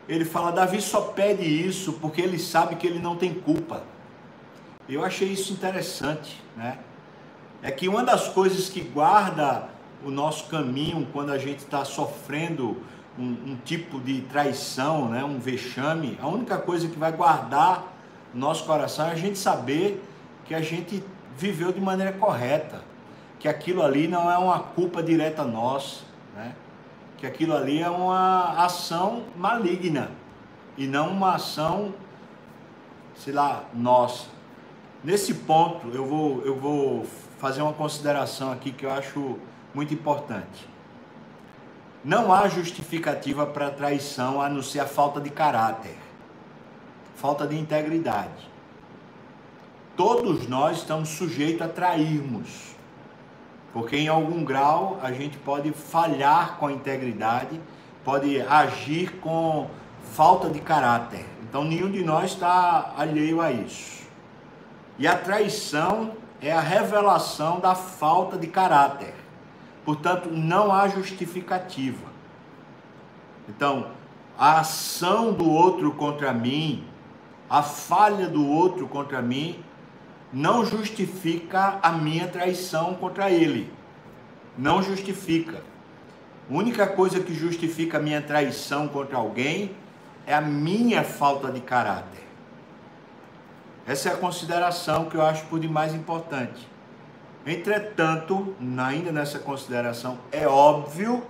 Ele 0.07 0.25
fala: 0.25 0.51
Davi 0.51 0.81
só 0.81 1.01
pede 1.01 1.43
isso 1.43 1.93
porque 1.93 2.21
ele 2.21 2.39
sabe 2.39 2.75
que 2.75 2.87
ele 2.87 2.99
não 2.99 3.15
tem 3.15 3.33
culpa. 3.33 3.83
Eu 4.87 5.03
achei 5.03 5.29
isso 5.29 5.53
interessante, 5.53 6.41
né? 6.57 6.79
é 7.61 7.71
que 7.71 7.87
uma 7.87 8.03
das 8.03 8.27
coisas 8.27 8.69
que 8.69 8.81
guarda 8.81 9.69
o 10.03 10.09
nosso 10.09 10.47
caminho 10.47 11.07
quando 11.11 11.31
a 11.31 11.37
gente 11.37 11.59
está 11.59 11.83
sofrendo 11.83 12.77
um, 13.17 13.51
um, 13.51 13.57
tipo 13.65 13.99
de 13.99 14.21
traição, 14.21 15.09
né, 15.09 15.23
um 15.23 15.39
vexame, 15.39 16.17
a 16.21 16.27
única 16.27 16.57
coisa 16.57 16.87
que 16.87 16.97
vai 16.97 17.11
guardar 17.11 17.93
nosso 18.33 18.63
coração 18.65 19.07
é 19.07 19.11
a 19.11 19.15
gente 19.15 19.37
saber 19.37 20.01
que 20.45 20.53
a 20.53 20.61
gente 20.61 21.03
viveu 21.37 21.71
de 21.71 21.81
maneira 21.81 22.13
correta, 22.13 22.81
que 23.39 23.47
aquilo 23.47 23.81
ali 23.81 24.07
não 24.07 24.29
é 24.29 24.37
uma 24.37 24.59
culpa 24.59 25.01
direta 25.01 25.43
nossa, 25.43 26.03
né? 26.35 26.53
que 27.17 27.25
aquilo 27.25 27.55
ali 27.55 27.81
é 27.81 27.89
uma 27.89 28.63
ação 28.63 29.23
maligna 29.35 30.11
e 30.77 30.85
não 30.85 31.09
uma 31.09 31.35
ação, 31.35 31.93
sei 33.15 33.33
lá, 33.33 33.63
nossa. 33.73 34.27
Nesse 35.03 35.33
ponto 35.33 35.87
eu 35.89 36.05
vou, 36.05 36.41
eu 36.45 36.55
vou 36.55 37.05
fazer 37.39 37.61
uma 37.61 37.73
consideração 37.73 38.51
aqui 38.51 38.71
que 38.71 38.85
eu 38.85 38.91
acho 38.91 39.37
muito 39.73 39.93
importante. 39.93 40.67
Não 42.03 42.33
há 42.33 42.47
justificativa 42.47 43.45
para 43.45 43.71
traição 43.71 44.41
a 44.41 44.49
não 44.49 44.61
ser 44.61 44.79
a 44.79 44.85
falta 44.85 45.19
de 45.19 45.29
caráter, 45.29 45.97
falta 47.15 47.45
de 47.45 47.57
integridade. 47.57 48.49
Todos 49.97 50.47
nós 50.47 50.77
estamos 50.77 51.09
sujeitos 51.09 51.61
a 51.61 51.67
trairmos, 51.67 52.69
porque 53.73 53.97
em 53.97 54.07
algum 54.07 54.43
grau 54.43 54.99
a 55.01 55.11
gente 55.11 55.37
pode 55.37 55.71
falhar 55.71 56.57
com 56.57 56.67
a 56.67 56.71
integridade, 56.71 57.59
pode 58.03 58.41
agir 58.41 59.17
com 59.19 59.67
falta 60.13 60.49
de 60.49 60.59
caráter. 60.59 61.25
Então 61.43 61.63
nenhum 61.63 61.91
de 61.91 62.03
nós 62.03 62.31
está 62.31 62.93
alheio 62.97 63.41
a 63.41 63.51
isso. 63.51 64.03
E 64.97 65.07
a 65.07 65.17
traição 65.17 66.13
é 66.41 66.51
a 66.51 66.59
revelação 66.59 67.59
da 67.59 67.75
falta 67.75 68.37
de 68.37 68.47
caráter. 68.47 69.13
Portanto, 69.85 70.29
não 70.31 70.73
há 70.73 70.87
justificativa. 70.87 72.07
Então, 73.47 73.87
a 74.37 74.59
ação 74.59 75.33
do 75.33 75.49
outro 75.49 75.91
contra 75.93 76.31
mim, 76.31 76.85
a 77.49 77.63
falha 77.63 78.27
do 78.27 78.45
outro 78.47 78.87
contra 78.87 79.21
mim, 79.21 79.63
não 80.31 80.65
justifica 80.65 81.79
a 81.81 81.91
minha 81.91 82.27
traição 82.27 82.93
contra 82.95 83.29
ele. 83.29 83.71
Não 84.57 84.81
justifica. 84.81 85.63
A 86.49 86.53
única 86.53 86.87
coisa 86.87 87.19
que 87.19 87.33
justifica 87.33 87.97
a 87.97 88.01
minha 88.01 88.21
traição 88.21 88.87
contra 88.87 89.17
alguém 89.17 89.75
é 90.25 90.33
a 90.33 90.41
minha 90.41 91.03
falta 91.03 91.51
de 91.51 91.59
caráter. 91.59 92.23
Essa 93.87 94.09
é 94.09 94.13
a 94.13 94.17
consideração 94.17 95.05
que 95.05 95.15
eu 95.15 95.21
acho 95.21 95.45
por 95.47 95.59
demais 95.59 95.93
importante. 95.95 96.67
Entretanto, 97.45 98.55
ainda 98.77 99.11
nessa 99.11 99.39
consideração, 99.39 100.19
é 100.31 100.47
óbvio 100.47 101.23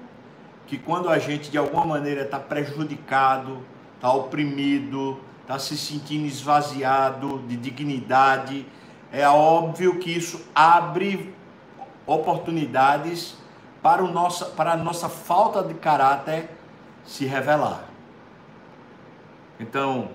que 0.67 0.77
quando 0.77 1.09
a 1.09 1.17
gente 1.17 1.49
de 1.49 1.57
alguma 1.57 1.85
maneira 1.85 2.23
está 2.23 2.39
prejudicado, 2.39 3.59
está 3.95 4.11
oprimido, 4.11 5.19
está 5.41 5.57
se 5.57 5.77
sentindo 5.77 6.25
esvaziado 6.25 7.39
de 7.47 7.55
dignidade, 7.55 8.65
é 9.11 9.27
óbvio 9.27 9.99
que 9.99 10.11
isso 10.11 10.45
abre 10.53 11.33
oportunidades 12.05 13.35
para, 13.81 14.03
o 14.03 14.11
nosso, 14.11 14.45
para 14.51 14.73
a 14.73 14.77
nossa 14.77 15.09
falta 15.09 15.63
de 15.63 15.73
caráter 15.73 16.49
se 17.05 17.25
revelar. 17.25 17.85
Então, 19.59 20.09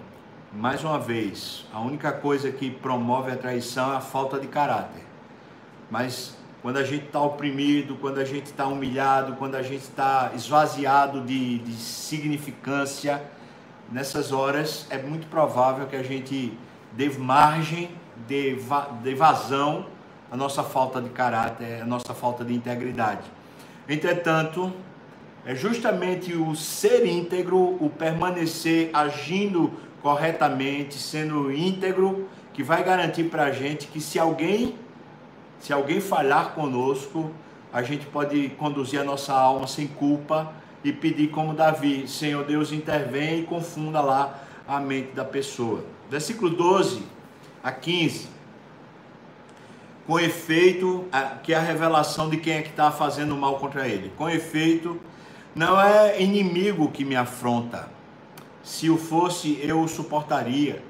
mais 0.53 0.85
uma 0.85 0.99
vez, 0.99 1.67
a 1.73 1.81
única 1.81 2.13
coisa 2.13 2.51
que 2.51 2.71
promove 2.71 3.31
a 3.31 3.37
traição 3.37 3.93
é 3.93 3.97
a 3.97 4.01
falta 4.01 4.39
de 4.39 4.47
caráter. 4.47 5.03
Mas 5.91 6.37
quando 6.63 6.79
a 6.79 6.85
gente 6.85 7.07
está 7.07 7.21
oprimido, 7.21 7.97
quando 7.97 8.19
a 8.19 8.25
gente 8.25 8.47
está 8.47 8.67
humilhado, 8.67 9.35
quando 9.35 9.55
a 9.55 9.63
gente 9.63 9.83
está 9.83 10.31
esvaziado 10.35 11.21
de, 11.21 11.59
de 11.59 11.75
significância, 11.75 13.23
nessas 13.91 14.33
horas 14.33 14.87
é 14.89 14.97
muito 14.97 15.27
provável 15.27 15.87
que 15.87 15.97
a 15.97 16.03
gente 16.03 16.57
dê 16.93 17.11
margem, 17.11 17.91
dê, 18.27 18.57
dê 19.03 19.15
vazão 19.15 19.87
à 20.31 20.37
nossa 20.37 20.63
falta 20.63 21.01
de 21.01 21.11
caráter, 21.11 21.83
à 21.83 21.87
nossa 21.87 22.15
falta 22.15 22.45
de 22.45 22.55
integridade. 22.55 23.23
Entretanto, 23.89 24.73
é 25.45 25.55
justamente 25.55 26.33
o 26.33 26.55
ser 26.55 27.07
íntegro, 27.07 27.77
o 27.81 27.91
permanecer 27.91 28.91
agindo 28.93 29.71
corretamente, 30.03 30.95
sendo 30.95 31.53
íntegro, 31.53 32.29
que 32.53 32.63
vai 32.63 32.83
garantir 32.83 33.25
para 33.25 33.45
a 33.45 33.53
gente 33.53 33.87
que 33.87 34.01
se 34.01 34.19
alguém 34.19 34.77
Se 35.61 35.73
alguém 35.73 35.99
falhar 35.99 36.51
conosco, 36.51 37.31
a 37.73 37.83
gente 37.83 38.05
pode 38.05 38.51
conduzir 38.51 39.01
a 39.01 39.05
nossa 39.05 39.33
alma 39.33 39.67
sem 39.67 39.87
culpa 39.87 40.53
e 40.85 40.93
pedir 40.93 41.29
como 41.29 41.55
Davi, 41.55 42.07
Senhor 42.07 42.45
Deus, 42.45 42.71
intervém 42.71 43.41
e 43.41 43.43
confunda 43.45 44.03
lá 44.03 44.43
a 44.69 44.79
mente 44.79 45.13
da 45.13 45.25
pessoa. 45.25 45.83
Versículo 46.11 46.51
12 46.51 47.14
a 47.65 47.73
15. 47.73 48.29
Com 50.07 50.21
efeito, 50.21 51.09
que 51.43 51.55
é 51.55 51.57
a 51.57 51.61
revelação 51.61 52.29
de 52.29 52.37
quem 52.37 52.57
é 52.57 52.63
que 52.63 52.69
está 52.69 52.93
fazendo 52.93 53.35
mal 53.35 53.57
contra 53.59 53.89
ele. 53.89 54.13
Com 54.19 54.29
efeito, 54.29 55.01
não 55.55 55.81
é 55.81 56.21
inimigo 56.21 56.91
que 56.91 57.07
me 57.07 57.17
afronta. 57.17 57.89
Se 58.63 58.91
o 58.91 58.99
fosse, 58.99 59.59
eu 59.63 59.81
o 59.81 59.89
suportaria. 59.89 60.83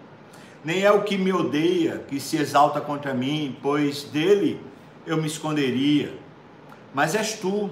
Nem 0.65 0.83
é 0.83 0.91
o 0.91 1.03
que 1.03 1.17
me 1.17 1.33
odeia 1.33 2.05
que 2.09 2.19
se 2.19 2.37
exalta 2.39 2.81
contra 2.81 3.15
mim, 3.15 3.57
pois 3.63 4.03
dele 4.03 4.61
eu 5.07 5.17
me 5.17 5.29
esconderia. 5.29 6.19
Mas 6.93 7.15
és 7.15 7.35
tu, 7.35 7.71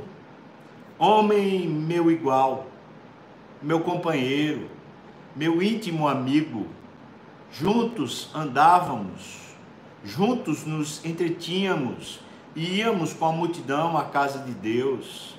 homem 0.97 1.67
meu 1.67 2.09
igual, 2.09 2.67
meu 3.61 3.81
companheiro, 3.81 4.69
meu 5.35 5.61
íntimo 5.61 6.07
amigo. 6.07 6.67
Juntos 7.53 8.31
andávamos 8.35 9.43
Juntos 10.05 10.65
nos 10.67 11.05
entretínhamos 11.05 12.19
e 12.57 12.79
íamos 12.79 13.13
com 13.13 13.25
a 13.25 13.33
multidão 13.33 13.97
à 13.97 14.05
casa 14.05 14.41
de 14.41 14.51
Deus. 14.51 15.37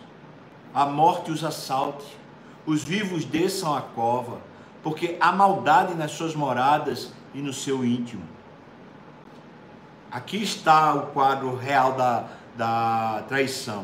A 0.74 0.86
morte 0.86 1.32
os 1.32 1.43
assalte, 1.43 2.05
os 2.65 2.82
vivos 2.82 3.25
desçam 3.25 3.75
a 3.75 3.82
cova, 3.82 4.39
porque 4.82 5.17
há 5.20 5.34
maldade 5.34 5.96
nas 5.96 6.12
suas 6.12 6.34
moradas 6.34 7.12
e 7.34 7.41
no 7.41 7.51
seu 7.51 7.84
íntimo. 7.84 8.24
Aqui 10.10 10.41
está 10.41 10.93
o 10.93 11.08
quadro 11.08 11.58
real 11.58 11.91
da, 11.93 12.27
da 12.55 13.24
traição. 13.27 13.84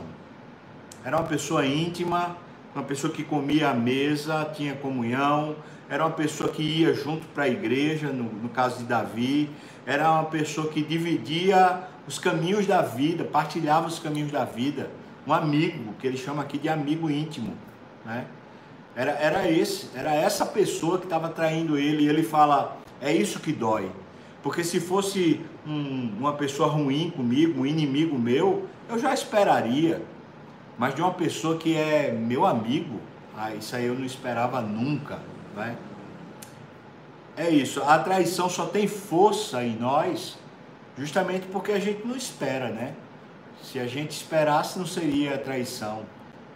Era 1.04 1.18
uma 1.18 1.28
pessoa 1.28 1.66
íntima, 1.66 2.38
uma 2.74 2.86
pessoa 2.86 3.12
que 3.12 3.24
comia 3.24 3.72
à 3.72 3.74
mesa, 3.74 4.50
tinha 4.56 4.76
comunhão, 4.76 5.58
era 5.90 6.06
uma 6.06 6.14
pessoa 6.14 6.50
que 6.50 6.62
ia 6.62 6.94
junto 6.94 7.26
para 7.28 7.46
a 7.46 7.50
igreja, 7.50 8.08
no, 8.10 8.26
no 8.26 8.50
caso 8.50 8.78
de 8.78 8.84
Davi, 8.84 9.50
era 9.86 10.12
uma 10.12 10.26
pessoa 10.26 10.70
que 10.70 10.84
dividia 10.84 11.82
os 12.08 12.20
caminhos 12.20 12.68
da 12.68 12.82
vida, 12.84 13.24
partilhava 13.24 13.88
os 13.88 13.98
caminhos 13.98 14.32
da 14.32 14.46
vida, 14.46 14.92
um 15.26 15.34
amigo, 15.34 15.94
que 16.00 16.06
ele 16.06 16.18
chama 16.18 16.44
aqui 16.44 16.60
de 16.60 16.70
amigo 16.70 17.10
íntimo, 17.10 17.56
né? 18.06 18.26
Era, 18.96 19.12
era 19.14 19.52
esse, 19.52 19.90
era 19.96 20.14
essa 20.14 20.46
pessoa 20.46 20.98
que 21.00 21.06
estava 21.06 21.30
traindo 21.30 21.78
ele, 21.78 22.04
e 22.04 22.08
ele 22.08 22.24
fala, 22.24 22.78
é 23.02 23.12
isso 23.12 23.40
que 23.40 23.52
dói, 23.52 23.92
porque 24.44 24.64
se 24.64 24.80
fosse 24.80 25.42
um, 25.66 26.14
uma 26.20 26.34
pessoa 26.34 26.70
ruim 26.70 27.10
comigo, 27.10 27.62
um 27.62 27.66
inimigo 27.66 28.18
meu, 28.18 28.68
eu 28.88 29.00
já 29.00 29.14
esperaria, 29.14 30.02
mas 30.78 30.94
de 30.94 31.02
uma 31.02 31.14
pessoa 31.14 31.58
que 31.58 31.76
é 31.76 32.12
meu 32.12 32.46
amigo, 32.46 33.00
ah, 33.36 33.54
isso 33.54 33.76
aí 33.76 33.86
eu 33.86 33.96
não 33.96 34.06
esperava 34.06 34.62
nunca, 34.62 35.20
É 37.38 37.50
isso, 37.50 37.82
a 37.84 38.00
traição 38.00 38.50
só 38.50 38.66
tem 38.66 38.88
força 38.88 39.64
em 39.64 39.76
nós 39.76 40.38
justamente 40.98 41.48
porque 41.48 41.72
a 41.72 41.80
gente 41.80 42.06
não 42.06 42.16
espera, 42.16 42.70
né? 42.70 42.94
Se 43.64 43.80
a 43.80 43.88
gente 43.88 44.12
esperasse, 44.12 44.78
não 44.78 44.86
seria 44.86 45.38
traição, 45.38 46.04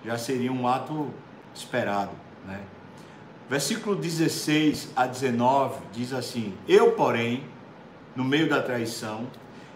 já 0.03 0.17
seria 0.17 0.51
um 0.51 0.67
ato 0.67 1.09
esperado, 1.55 2.11
né? 2.45 2.59
Versículo 3.49 3.95
16 3.95 4.89
a 4.95 5.05
19 5.05 5.79
diz 5.93 6.13
assim: 6.13 6.53
Eu, 6.67 6.91
porém, 6.91 7.43
no 8.15 8.23
meio 8.23 8.49
da 8.49 8.61
traição, 8.61 9.27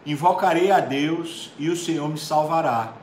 invocarei 0.05 0.71
a 0.71 0.79
Deus 0.79 1.51
e 1.57 1.69
o 1.69 1.75
Senhor 1.75 2.09
me 2.09 2.17
salvará. 2.17 2.93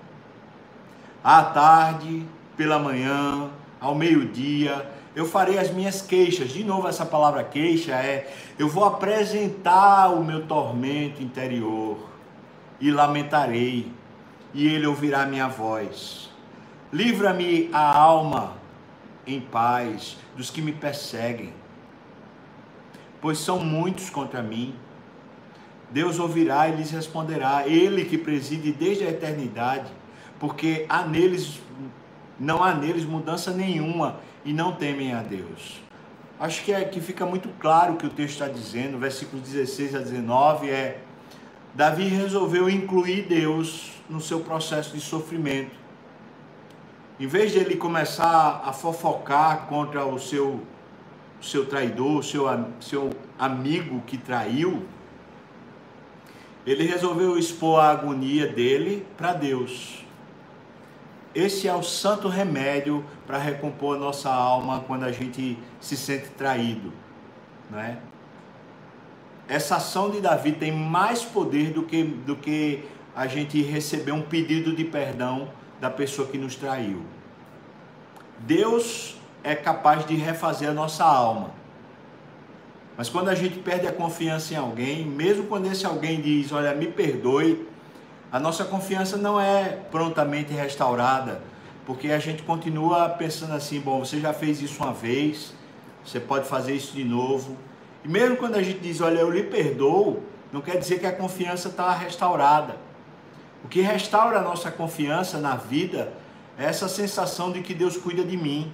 À 1.23 1.43
tarde, 1.43 2.27
pela 2.57 2.79
manhã, 2.79 3.51
ao 3.81 3.95
meio-dia, 3.95 4.91
eu 5.15 5.27
farei 5.27 5.59
as 5.59 5.71
minhas 5.71 6.03
queixas. 6.03 6.51
De 6.51 6.65
novo, 6.65 6.89
essa 6.89 7.07
palavra 7.07 7.45
queixa 7.45 7.93
é: 7.93 8.33
eu 8.59 8.69
vou 8.69 8.85
apresentar 8.85 10.09
o 10.09 10.25
meu 10.25 10.47
tormento 10.47 11.23
interior 11.23 11.99
e 12.81 12.91
lamentarei, 12.91 13.91
e 14.53 14.67
ele 14.67 14.87
ouvirá 14.87 15.25
minha 15.25 15.49
voz. 15.49 16.31
Livra-me 16.93 17.71
a 17.73 17.97
alma 17.97 18.57
em 19.27 19.41
paz 19.41 20.17
dos 20.37 20.51
que 20.51 20.61
me 20.61 20.73
perseguem, 20.73 21.53
pois 23.21 23.39
são 23.39 23.59
muitos 23.61 24.11
contra 24.11 24.43
mim. 24.43 24.75
Deus 25.91 26.19
ouvirá 26.19 26.69
e 26.69 26.77
lhes 26.77 26.91
responderá, 26.91 27.69
Ele 27.69 28.05
que 28.05 28.19
preside 28.19 28.73
desde 28.73 29.05
a 29.05 29.11
eternidade, 29.11 29.91
porque 30.41 30.87
há 30.89 31.03
neles, 31.05 31.61
não 32.39 32.65
há 32.65 32.75
neles 32.75 33.05
mudança 33.05 33.53
nenhuma 33.53 34.19
e 34.45 34.53
não 34.53 34.73
temem 34.73 35.13
a 35.15 35.23
Deus. 35.23 35.81
Acho 36.39 36.63
que, 36.65 36.73
é, 36.73 36.85
que 36.85 37.01
fica 37.01 37.25
muito 37.25 37.49
claro 37.61 37.95
o 37.95 37.97
que 37.97 38.07
o 38.07 38.11
texto 38.11 38.35
está 38.35 38.49
dizendo, 38.49 38.99
versículos 38.99 39.49
16 39.49 39.95
a 39.95 39.99
19 39.99 40.69
é 40.69 41.01
Davi 41.75 42.07
resolveu 42.07 42.71
incluir 42.71 43.23
Deus 43.23 43.91
no 44.09 44.21
seu 44.21 44.41
processo 44.41 44.95
de 44.95 45.01
sofrimento. 45.01 45.75
Em 47.19 47.27
vez 47.27 47.53
de 47.53 47.59
ele 47.59 47.77
começar 47.77 48.63
a 48.65 48.73
fofocar 48.73 49.67
contra 49.67 50.05
o 50.05 50.19
seu, 50.19 50.61
o 51.41 51.45
seu 51.45 51.67
traidor, 51.67 52.19
o 52.19 52.23
seu, 52.23 52.47
seu 52.81 53.11
amigo 53.39 54.03
que 54.07 54.17
traiu, 54.17 54.85
ele 56.67 56.85
resolveu 56.85 57.37
expor 57.37 57.81
a 57.81 57.91
agonia 57.91 58.47
dele 58.47 59.05
para 59.17 59.33
Deus. 59.33 60.04
Esse 61.35 61.67
é 61.67 61.75
o 61.75 61.83
santo 61.83 62.29
remédio 62.29 63.05
para 63.27 63.39
recompor 63.39 63.97
a 63.97 63.99
nossa 63.99 64.31
alma 64.31 64.85
quando 64.87 65.05
a 65.05 65.11
gente 65.11 65.59
se 65.81 65.97
sente 65.97 66.29
traído, 66.29 66.93
não 67.69 67.81
é? 67.81 67.99
Essa 69.49 69.77
ação 69.77 70.11
de 70.11 70.21
Davi 70.21 70.53
tem 70.53 70.73
mais 70.73 71.23
poder 71.23 71.71
do 71.71 71.83
que, 71.83 72.03
do 72.03 72.37
que 72.37 72.85
a 73.15 73.27
gente 73.27 73.61
receber 73.63 74.13
um 74.13 74.23
pedido 74.23 74.75
de 74.75 74.85
perdão 74.85 75.51
da 75.81 75.91
pessoa 75.91 76.27
que 76.29 76.39
nos 76.39 76.55
traiu. 76.55 77.03
Deus 78.39 79.17
é 79.43 79.55
capaz 79.55 80.07
de 80.07 80.15
refazer 80.15 80.71
a 80.71 80.73
nossa 80.73 81.05
alma. 81.05 81.51
Mas 82.97 83.09
quando 83.09 83.29
a 83.29 83.35
gente 83.35 83.59
perde 83.59 83.87
a 83.87 83.93
confiança 83.93 84.55
em 84.55 84.57
alguém, 84.57 85.05
mesmo 85.05 85.45
quando 85.45 85.67
esse 85.67 85.85
alguém 85.85 86.21
diz, 86.21 86.53
olha, 86.53 86.75
me 86.75 86.87
perdoe, 86.87 87.67
a 88.35 88.41
nossa 88.41 88.65
confiança 88.65 89.17
não 89.17 89.41
é 89.41 89.79
prontamente 89.93 90.53
restaurada, 90.53 91.41
porque 91.87 92.11
a 92.11 92.19
gente 92.19 92.43
continua 92.43 93.09
pensando 93.09 93.55
assim: 93.55 93.79
bom, 93.79 94.05
você 94.05 94.19
já 94.19 94.33
fez 94.33 94.61
isso 94.61 94.83
uma 94.83 94.93
vez, 94.93 95.55
você 96.05 96.19
pode 96.19 96.49
fazer 96.49 96.75
isso 96.75 96.97
de 96.97 97.05
novo. 97.05 97.57
E 98.05 98.09
mesmo 98.09 98.37
quando 98.37 98.57
a 98.57 98.63
gente 98.63 98.81
diz, 98.81 99.01
olha, 99.01 99.21
eu 99.21 99.31
lhe 99.31 99.45
perdoo, 99.45 100.21
não 100.53 100.61
quer 100.61 100.79
dizer 100.79 100.99
que 100.99 101.07
a 101.07 101.13
confiança 101.13 101.69
está 101.69 101.93
restaurada. 101.93 102.75
O 103.65 103.69
que 103.69 103.81
restaura 103.81 104.41
a 104.41 104.43
nossa 104.43 104.69
confiança 104.69 105.39
na 105.39 105.55
vida 105.55 106.13
é 106.59 106.65
essa 106.65 106.89
sensação 106.89 107.53
de 107.53 107.63
que 107.63 107.73
Deus 107.73 107.97
cuida 107.97 108.25
de 108.25 108.37
mim. 108.37 108.73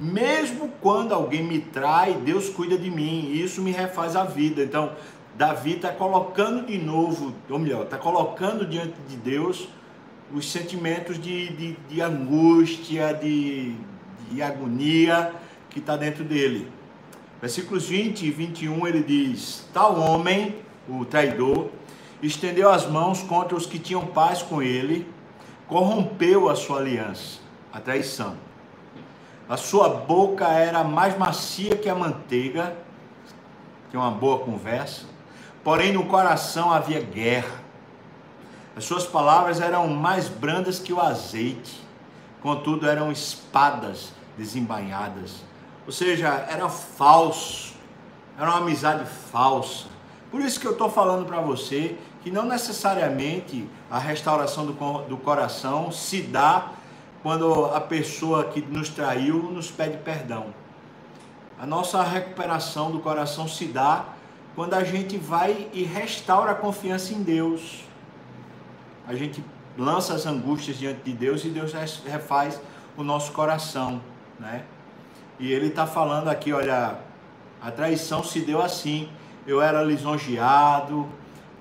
Mesmo 0.00 0.72
quando 0.80 1.14
alguém 1.14 1.44
me 1.44 1.60
trai, 1.60 2.14
Deus 2.14 2.48
cuida 2.48 2.76
de 2.76 2.90
mim. 2.90 3.30
E 3.30 3.44
isso 3.44 3.62
me 3.62 3.70
refaz 3.70 4.16
a 4.16 4.24
vida. 4.24 4.60
Então, 4.60 4.90
Davi 5.34 5.76
está 5.76 5.90
colocando 5.90 6.66
de 6.66 6.78
novo, 6.78 7.34
ou 7.48 7.58
melhor, 7.58 7.84
está 7.84 7.96
colocando 7.96 8.66
diante 8.66 8.94
de 9.08 9.16
Deus 9.16 9.68
os 10.32 10.50
sentimentos 10.50 11.20
de, 11.20 11.48
de, 11.50 11.72
de 11.88 12.00
angústia, 12.00 13.12
de, 13.12 13.74
de 14.30 14.42
agonia 14.42 15.32
que 15.70 15.78
está 15.78 15.96
dentro 15.96 16.24
dele. 16.24 16.70
Versículos 17.40 17.88
20 17.88 18.26
e 18.26 18.30
21 18.30 18.86
ele 18.86 19.02
diz: 19.02 19.66
Tal 19.72 19.98
homem, 19.98 20.56
o 20.88 21.04
traidor, 21.04 21.70
estendeu 22.22 22.70
as 22.70 22.86
mãos 22.86 23.22
contra 23.22 23.56
os 23.56 23.66
que 23.66 23.78
tinham 23.78 24.06
paz 24.06 24.42
com 24.42 24.62
ele, 24.62 25.06
corrompeu 25.66 26.48
a 26.48 26.54
sua 26.54 26.78
aliança, 26.78 27.40
a 27.72 27.80
traição. 27.80 28.36
A 29.48 29.56
sua 29.56 29.88
boca 29.88 30.46
era 30.48 30.84
mais 30.84 31.18
macia 31.18 31.76
que 31.76 31.88
a 31.88 31.94
manteiga, 31.94 32.76
que 33.90 33.96
é 33.96 33.98
uma 33.98 34.10
boa 34.10 34.38
conversa, 34.38 35.11
porém 35.64 35.92
no 35.92 36.06
coração 36.06 36.72
havia 36.72 37.00
guerra. 37.00 37.62
As 38.76 38.84
suas 38.84 39.06
palavras 39.06 39.60
eram 39.60 39.86
mais 39.88 40.28
brandas 40.28 40.78
que 40.78 40.92
o 40.92 41.00
azeite, 41.00 41.80
contudo 42.40 42.88
eram 42.88 43.12
espadas 43.12 44.12
desembainhadas. 44.36 45.44
Ou 45.86 45.92
seja, 45.92 46.28
era 46.48 46.68
falso, 46.68 47.74
era 48.38 48.48
uma 48.48 48.58
amizade 48.58 49.04
falsa. 49.30 49.86
Por 50.30 50.40
isso 50.40 50.58
que 50.58 50.66
eu 50.66 50.72
estou 50.72 50.88
falando 50.88 51.26
para 51.26 51.40
você 51.40 51.98
que 52.22 52.30
não 52.30 52.44
necessariamente 52.44 53.68
a 53.90 53.98
restauração 53.98 54.64
do, 54.64 54.72
do 55.02 55.16
coração 55.16 55.92
se 55.92 56.22
dá 56.22 56.72
quando 57.22 57.66
a 57.66 57.80
pessoa 57.80 58.44
que 58.44 58.60
nos 58.60 58.88
traiu 58.88 59.42
nos 59.42 59.70
pede 59.70 59.98
perdão. 59.98 60.46
A 61.60 61.66
nossa 61.66 62.02
recuperação 62.02 62.90
do 62.90 63.00
coração 63.00 63.46
se 63.46 63.66
dá 63.66 64.06
quando 64.54 64.74
a 64.74 64.84
gente 64.84 65.16
vai 65.16 65.68
e 65.72 65.82
restaura 65.82 66.52
a 66.52 66.54
confiança 66.54 67.14
em 67.14 67.22
Deus. 67.22 67.84
a 69.06 69.14
gente 69.14 69.44
lança 69.76 70.14
as 70.14 70.26
angústias 70.26 70.78
diante 70.78 71.02
de 71.02 71.12
Deus 71.12 71.44
e 71.44 71.48
Deus 71.48 71.72
refaz 72.04 72.60
o 72.96 73.02
nosso 73.02 73.32
coração, 73.32 74.00
né? 74.38 74.64
E 75.40 75.50
ele 75.50 75.68
está 75.68 75.86
falando 75.86 76.28
aqui, 76.28 76.52
olha, 76.52 76.98
a 77.60 77.70
traição 77.70 78.22
se 78.22 78.40
deu 78.40 78.60
assim. 78.62 79.08
Eu 79.46 79.60
era 79.60 79.82
lisonjeado, 79.82 81.08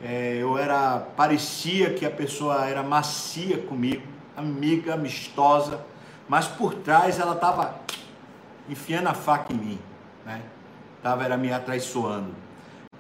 é, 0.04 0.38
eu 0.40 0.58
era 0.58 1.00
parecia 1.00 1.94
que 1.94 2.06
a 2.06 2.12
pessoa 2.12 2.68
era 2.68 2.84
macia 2.84 3.58
comigo, 3.58 4.04
amiga, 4.36 4.94
amistosa, 4.94 5.84
mas 6.28 6.48
por 6.48 6.76
trás 6.76 7.20
ela 7.20 7.34
estava 7.34 7.76
enfiando 8.70 9.08
a 9.08 9.14
faca 9.14 9.52
em 9.52 9.58
mim, 9.58 9.80
né? 10.26 10.42
Tava 11.02 11.24
era 11.24 11.38
me 11.38 11.52
atraiçoando. 11.52 12.36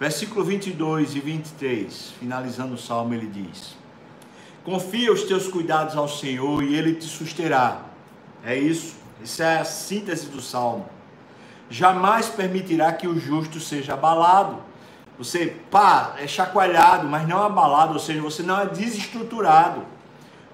Versículo 0.01 0.43
22 0.43 1.15
e 1.15 1.19
23, 1.19 2.13
finalizando 2.19 2.73
o 2.73 2.77
salmo, 2.77 3.13
ele 3.13 3.27
diz: 3.27 3.75
Confia 4.63 5.13
os 5.13 5.25
teus 5.25 5.47
cuidados 5.47 5.95
ao 5.95 6.09
Senhor 6.09 6.63
e 6.63 6.73
ele 6.75 6.95
te 6.95 7.05
susterá. 7.05 7.81
É 8.43 8.57
isso. 8.57 8.95
Essa 9.21 9.43
é 9.43 9.59
a 9.59 9.63
síntese 9.63 10.25
do 10.29 10.41
salmo. 10.41 10.89
Jamais 11.69 12.29
permitirá 12.29 12.91
que 12.91 13.07
o 13.07 13.19
justo 13.19 13.59
seja 13.59 13.93
abalado. 13.93 14.57
Você, 15.19 15.55
pá, 15.69 16.15
é 16.17 16.25
chacoalhado, 16.25 17.07
mas 17.07 17.27
não 17.27 17.43
abalado, 17.43 17.93
ou 17.93 17.99
seja, 17.99 18.19
você 18.21 18.41
não 18.41 18.59
é 18.59 18.65
desestruturado 18.65 19.85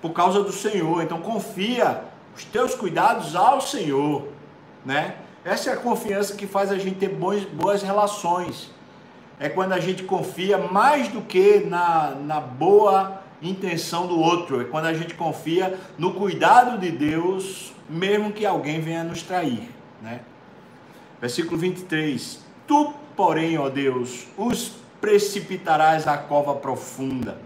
por 0.02 0.12
causa 0.12 0.44
do 0.44 0.52
Senhor. 0.52 1.02
Então 1.02 1.22
confia 1.22 2.04
os 2.36 2.44
teus 2.44 2.76
cuidados 2.76 3.34
ao 3.34 3.62
Senhor, 3.62 4.28
né? 4.84 5.16
Essa 5.46 5.70
é 5.70 5.74
a 5.74 5.78
confiança 5.78 6.36
que 6.36 6.46
faz 6.46 6.70
a 6.70 6.78
gente 6.78 6.98
ter 6.98 7.08
boas, 7.08 7.46
boas 7.46 7.82
relações. 7.82 8.76
É 9.40 9.50
quando 9.50 9.74
a 9.74 9.80
gente 9.80 10.04
confia 10.04 10.58
mais 10.58 11.08
do 11.10 11.22
que 11.22 11.60
na, 11.60 12.12
na 12.12 12.40
boa 12.40 13.22
intenção 13.42 14.08
do 14.08 14.20
outro. 14.20 14.62
É 14.62 14.64
quando 14.64 14.86
a 14.86 14.94
gente 14.94 15.14
confia 15.14 15.78
no 15.98 16.14
cuidado 16.14 16.80
de 16.80 16.92
Deus, 16.92 17.72
mesmo 17.90 18.32
que 18.32 18.46
alguém 18.46 18.82
venha 18.82 19.04
nos 19.04 19.22
trair, 19.22 19.70
né? 20.02 20.22
Versículo 21.22 21.58
23. 21.58 22.40
Tu, 22.66 22.94
porém, 23.16 23.58
ó 23.58 23.70
Deus, 23.70 24.28
os 24.38 24.76
precipitarás 25.00 26.08
à 26.08 26.18
cova 26.18 26.56
profunda. 26.56 27.40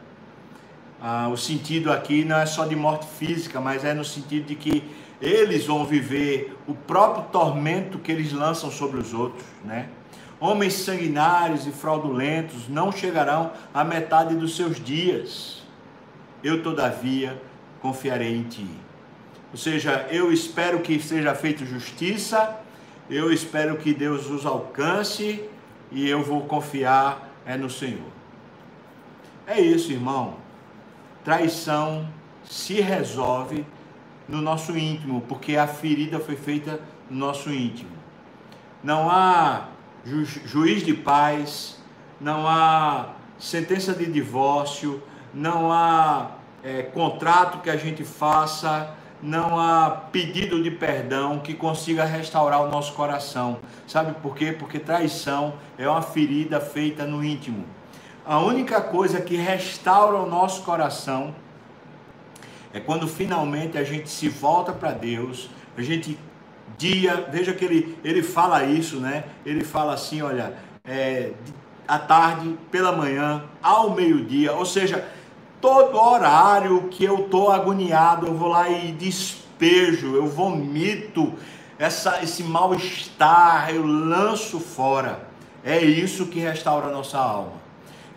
Ah, 1.02 1.30
o 1.30 1.38
sentido 1.38 1.92
aqui 1.92 2.24
não 2.24 2.38
é 2.38 2.46
só 2.46 2.66
de 2.66 2.76
morte 2.76 3.08
física, 3.08 3.60
mas 3.60 3.84
é 3.84 3.94
no 3.94 4.06
sentido 4.06 4.48
de 4.48 4.56
que 4.56 4.84
eles 5.22 5.66
vão 5.66 5.86
viver 5.86 6.58
o 6.68 6.74
próprio 6.74 7.26
tormento 7.32 8.00
que 8.00 8.12
eles 8.12 8.32
lançam 8.32 8.72
sobre 8.72 9.00
os 9.00 9.14
outros, 9.14 9.44
né? 9.64 9.90
Homens 10.42 10.74
sanguinários 10.74 11.68
e 11.68 11.72
fraudulentos 11.72 12.68
não 12.68 12.92
chegarão 12.92 13.52
à 13.72 13.84
metade 13.84 14.34
dos 14.34 14.56
seus 14.56 14.84
dias. 14.84 15.62
Eu, 16.44 16.64
todavia, 16.64 17.40
confiarei 17.80 18.36
em 18.36 18.42
ti. 18.42 18.68
Ou 19.52 19.58
seja, 19.58 20.08
eu 20.10 20.34
espero 20.34 20.80
que 20.80 21.00
seja 21.00 21.36
feita 21.36 21.64
justiça, 21.64 22.58
eu 23.08 23.32
espero 23.32 23.78
que 23.78 23.94
Deus 23.94 24.32
os 24.32 24.44
alcance 24.44 25.48
e 25.92 26.10
eu 26.10 26.24
vou 26.24 26.42
confiar 26.46 27.30
é 27.46 27.56
no 27.56 27.70
Senhor. 27.70 28.10
É 29.46 29.62
isso, 29.62 29.92
irmão. 29.92 30.38
Traição 31.24 32.08
se 32.44 32.82
resolve 32.82 33.64
no 34.28 34.42
nosso 34.42 34.76
íntimo, 34.76 35.22
porque 35.28 35.56
a 35.56 35.68
ferida 35.68 36.20
foi 36.20 36.36
feita 36.36 36.80
no 37.10 37.18
nosso 37.18 37.52
íntimo. 37.52 37.92
Não 38.84 39.08
há 39.08 39.68
ju 40.06 40.26
juiz 40.26 40.84
de 40.84 40.94
paz, 40.94 41.78
não 42.20 42.48
há 42.48 43.10
sentença 43.38 43.94
de 43.94 44.06
divórcio, 44.06 45.02
não 45.34 45.72
há 45.72 46.32
é, 46.64 46.84
contrato 46.84 47.60
que 47.60 47.70
a 47.70 47.78
gente 47.78 48.04
faça, 48.04 48.96
não 49.22 49.60
há 49.60 49.90
pedido 50.12 50.62
de 50.62 50.72
perdão 50.72 51.40
que 51.40 51.54
consiga 51.54 52.06
restaurar 52.06 52.62
o 52.62 52.70
nosso 52.70 52.94
coração. 52.94 53.60
Sabe 53.88 54.14
por 54.22 54.36
quê? 54.36 54.52
Porque 54.52 54.80
traição 54.80 55.54
é 55.78 55.88
uma 55.88 56.02
ferida 56.02 56.60
feita 56.60 57.06
no 57.06 57.24
íntimo. 57.24 57.66
A 58.26 58.40
única 58.40 58.82
coisa 58.82 59.22
que 59.22 59.36
restaura 59.36 60.18
o 60.18 60.30
nosso 60.30 60.64
coração 60.64 61.34
é 62.74 62.80
quando 62.80 63.08
finalmente 63.08 63.78
a 63.78 63.84
gente 63.84 64.10
se 64.10 64.30
volta 64.30 64.72
para 64.72 64.92
Deus, 64.92 65.50
a 65.78 65.82
gente 65.82 66.18
dia, 66.78 67.28
veja 67.32 67.54
que 67.54 67.66
ele, 67.66 67.98
ele 68.04 68.24
fala 68.24 68.64
isso, 68.64 68.98
né? 68.98 69.26
Ele 69.46 69.64
fala 69.64 69.94
assim, 69.94 70.22
olha, 70.22 70.54
é, 70.84 71.32
à 71.88 72.00
tarde, 72.00 72.58
pela 72.70 72.92
manhã, 72.92 73.44
ao 73.62 73.92
meio-dia, 73.92 74.54
ou 74.54 74.66
seja, 74.66 75.08
todo 75.60 75.98
horário 75.98 76.88
que 76.90 77.04
eu 77.04 77.24
tô 77.30 77.50
agoniado, 77.50 78.28
eu 78.28 78.34
vou 78.34 78.50
lá 78.50 78.70
e 78.70 78.92
despejo, 78.92 80.16
eu 80.16 80.28
vomito 80.28 81.34
essa, 81.78 82.22
esse 82.24 82.44
mal-estar, 82.44 83.74
eu 83.74 83.86
lanço 83.86 84.60
fora. 84.60 85.28
É 85.64 85.80
isso 85.80 86.28
que 86.28 86.40
restaura 86.40 86.88
a 86.88 86.92
nossa 86.92 87.18
alma. 87.18 87.54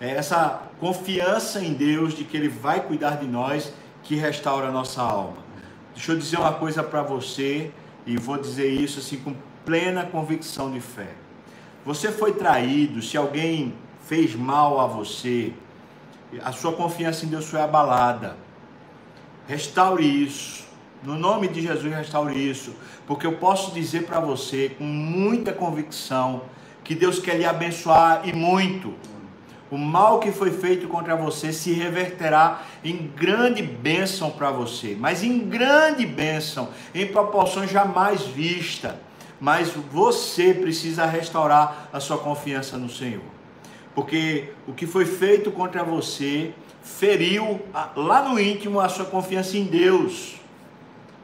É 0.01 0.11
essa 0.11 0.63
confiança 0.81 1.61
em 1.61 1.73
Deus 1.73 2.15
de 2.15 2.25
que 2.25 2.37
Ele 2.37 2.49
vai 2.49 2.81
cuidar 2.81 3.17
de 3.17 3.27
nós 3.27 3.73
que 4.03 4.15
restaura 4.15 4.69
a 4.69 4.71
nossa 4.71 5.01
alma. 5.03 5.37
Deixa 5.95 6.13
eu 6.13 6.19
dizer 6.19 6.39
uma 6.39 6.53
coisa 6.53 6.83
para 6.83 7.03
você 7.03 7.71
e 8.07 8.17
vou 8.17 8.39
dizer 8.39 8.69
isso 8.69 8.99
assim 8.99 9.17
com 9.19 9.35
plena 9.65 10.05
convicção 10.05 10.71
de 10.71 10.81
fé. 10.81 11.09
Você 11.85 12.11
foi 12.11 12.33
traído, 12.33 13.03
se 13.03 13.17
alguém 13.17 13.75
fez 14.07 14.35
mal 14.35 14.81
a 14.81 14.87
você, 14.87 15.53
a 16.43 16.53
sua 16.53 16.73
confiança 16.73 17.25
em 17.25 17.29
Deus 17.29 17.47
foi 17.47 17.61
abalada. 17.61 18.37
Restaure 19.47 20.05
isso. 20.05 20.65
No 21.03 21.17
nome 21.17 21.49
de 21.49 21.61
Jesus, 21.61 21.95
restaure 21.95 22.35
isso. 22.35 22.75
Porque 23.07 23.27
eu 23.27 23.37
posso 23.37 23.73
dizer 23.73 24.05
para 24.05 24.21
você 24.21 24.71
com 24.71 24.85
muita 24.85 25.53
convicção 25.53 26.43
que 26.83 26.95
Deus 26.95 27.19
quer 27.19 27.37
lhe 27.37 27.45
abençoar 27.45 28.27
e 28.27 28.33
muito. 28.33 28.95
O 29.75 29.79
mal 29.79 30.21
que 30.21 30.31
foi 30.31 30.53
feito 30.53 30.87
contra 30.87 31.17
você 31.17 31.53
se 31.53 31.73
reverterá 31.73 32.63
em 32.85 33.11
grande 33.17 33.63
bênção 33.63 34.31
para 34.31 34.51
você, 34.51 34.97
mas 34.99 35.25
em 35.25 35.39
grande 35.41 36.07
bênção, 36.07 36.69
em 36.95 37.07
proporções 37.07 37.71
jamais 37.71 38.23
vista. 38.23 39.01
Mas 39.41 39.71
você 39.93 40.55
precisa 40.55 41.05
restaurar 41.07 41.89
a 41.93 41.99
sua 41.99 42.19
confiança 42.19 42.79
no 42.79 42.89
Senhor 42.89 43.35
porque 43.95 44.51
o 44.67 44.73
que 44.73 44.87
foi 44.87 45.07
feito 45.07 45.51
contra 45.53 45.85
você 45.85 46.53
feriu 46.83 47.61
lá 47.95 48.29
no 48.29 48.39
íntimo 48.39 48.81
a 48.81 48.89
sua 48.89 49.05
confiança 49.05 49.57
em 49.57 49.65
Deus. 49.65 50.35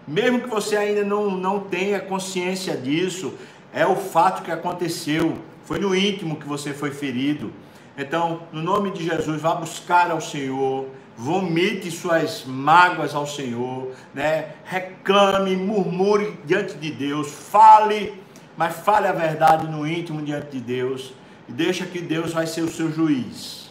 Mesmo 0.07 0.41
que 0.41 0.49
você 0.49 0.77
ainda 0.77 1.05
não, 1.05 1.31
não 1.31 1.61
tenha 1.61 2.01
consciência 2.01 2.77
disso, 2.77 3.35
é 3.73 3.87
o 3.87 3.97
fato 3.97 4.43
que 4.43 4.51
aconteceu. 4.51 5.37
Foi 5.65 5.79
no 5.79 5.95
íntimo 5.95 6.37
que 6.37 6.47
você 6.47 6.73
foi 6.73 6.91
ferido. 6.91 7.53
Então, 8.01 8.45
no 8.51 8.63
nome 8.63 8.93
de 8.93 9.05
Jesus, 9.05 9.43
vá 9.43 9.55
buscar 9.55 10.11
ao 10.11 10.23
Senhor, 10.23 10.89
vomite 11.19 11.91
suas 11.91 12.47
mágoas 12.47 13.15
ao 13.15 13.27
Senhor, 13.27 13.93
né? 14.15 14.55
reclame, 14.65 15.55
murmure 15.55 16.39
diante 16.47 16.79
de 16.79 16.91
Deus, 16.91 17.31
fale, 17.31 18.15
mas 18.57 18.75
fale 18.77 19.07
a 19.07 19.13
verdade 19.13 19.69
no 19.69 19.87
íntimo 19.87 20.23
diante 20.23 20.53
de 20.53 20.61
Deus 20.61 21.13
e 21.47 21.53
deixa 21.53 21.85
que 21.85 22.01
Deus 22.01 22.33
vai 22.33 22.47
ser 22.47 22.63
o 22.63 22.71
seu 22.71 22.91
juiz. 22.91 23.69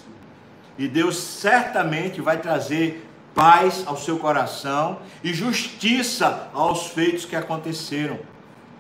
E 0.77 0.87
Deus 0.87 1.17
certamente 1.17 2.21
vai 2.21 2.37
trazer 2.37 3.09
paz 3.33 3.83
ao 3.87 3.97
seu 3.97 4.19
coração 4.19 4.99
e 5.23 5.33
justiça 5.33 6.49
aos 6.53 6.85
feitos 6.85 7.25
que 7.25 7.35
aconteceram. 7.35 8.19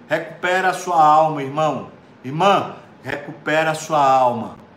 Recupera 0.07 0.69
a 0.69 0.73
sua 0.73 1.03
alma, 1.03 1.41
irmão. 1.41 1.89
Irmã, 2.23 2.75
recupera 3.03 3.71
a 3.71 3.75
sua 3.75 3.99
alma. 3.99 4.68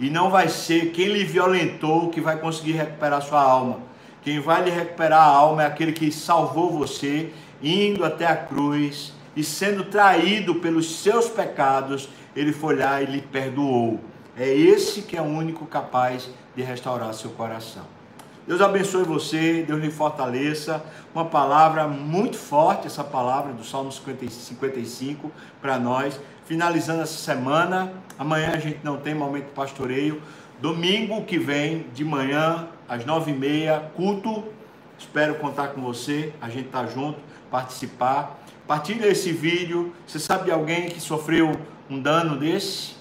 E 0.00 0.08
não 0.08 0.30
vai 0.30 0.48
ser 0.48 0.92
quem 0.92 1.08
lhe 1.08 1.24
violentou 1.24 2.08
que 2.08 2.20
vai 2.20 2.38
conseguir 2.38 2.72
recuperar 2.72 3.22
sua 3.22 3.42
alma. 3.42 3.80
Quem 4.22 4.40
vai 4.40 4.64
lhe 4.64 4.70
recuperar 4.70 5.20
a 5.20 5.30
alma 5.30 5.62
é 5.62 5.66
aquele 5.66 5.92
que 5.92 6.10
salvou 6.10 6.70
você, 6.70 7.30
indo 7.62 8.04
até 8.04 8.26
a 8.26 8.36
cruz 8.36 9.12
e 9.36 9.44
sendo 9.44 9.84
traído 9.84 10.56
pelos 10.56 11.00
seus 11.00 11.28
pecados 11.28 12.08
ele 12.34 12.52
foi 12.52 12.76
lá 12.76 13.02
e 13.02 13.06
lhe 13.06 13.20
perdoou. 13.20 14.00
É 14.36 14.48
esse 14.48 15.02
que 15.02 15.16
é 15.16 15.20
o 15.20 15.24
único 15.24 15.66
capaz 15.66 16.30
de 16.56 16.62
restaurar 16.62 17.12
seu 17.12 17.30
coração. 17.30 17.99
Deus 18.46 18.60
abençoe 18.60 19.04
você, 19.04 19.62
Deus 19.62 19.80
lhe 19.80 19.90
fortaleça. 19.90 20.82
Uma 21.14 21.24
palavra 21.24 21.86
muito 21.86 22.36
forte, 22.36 22.86
essa 22.86 23.04
palavra 23.04 23.52
do 23.52 23.62
Salmo 23.62 23.92
55 23.92 25.30
para 25.60 25.78
nós. 25.78 26.18
Finalizando 26.46 27.02
essa 27.02 27.18
semana, 27.18 27.92
amanhã 28.18 28.52
a 28.54 28.58
gente 28.58 28.80
não 28.82 28.96
tem 28.96 29.14
momento 29.14 29.46
de 29.46 29.52
pastoreio. 29.52 30.20
Domingo 30.60 31.24
que 31.24 31.38
vem, 31.38 31.86
de 31.94 32.04
manhã, 32.04 32.68
às 32.88 33.04
nove 33.04 33.30
e 33.30 33.34
meia, 33.34 33.90
culto. 33.94 34.44
Espero 34.98 35.36
contar 35.36 35.68
com 35.68 35.80
você, 35.80 36.32
a 36.40 36.48
gente 36.48 36.68
tá 36.68 36.84
junto, 36.86 37.18
participar. 37.50 38.38
Partilha 38.66 39.06
esse 39.06 39.32
vídeo. 39.32 39.92
Você 40.06 40.18
sabe 40.18 40.44
de 40.44 40.50
alguém 40.50 40.88
que 40.88 41.00
sofreu 41.00 41.58
um 41.88 42.00
dano 42.00 42.36
desse, 42.36 42.94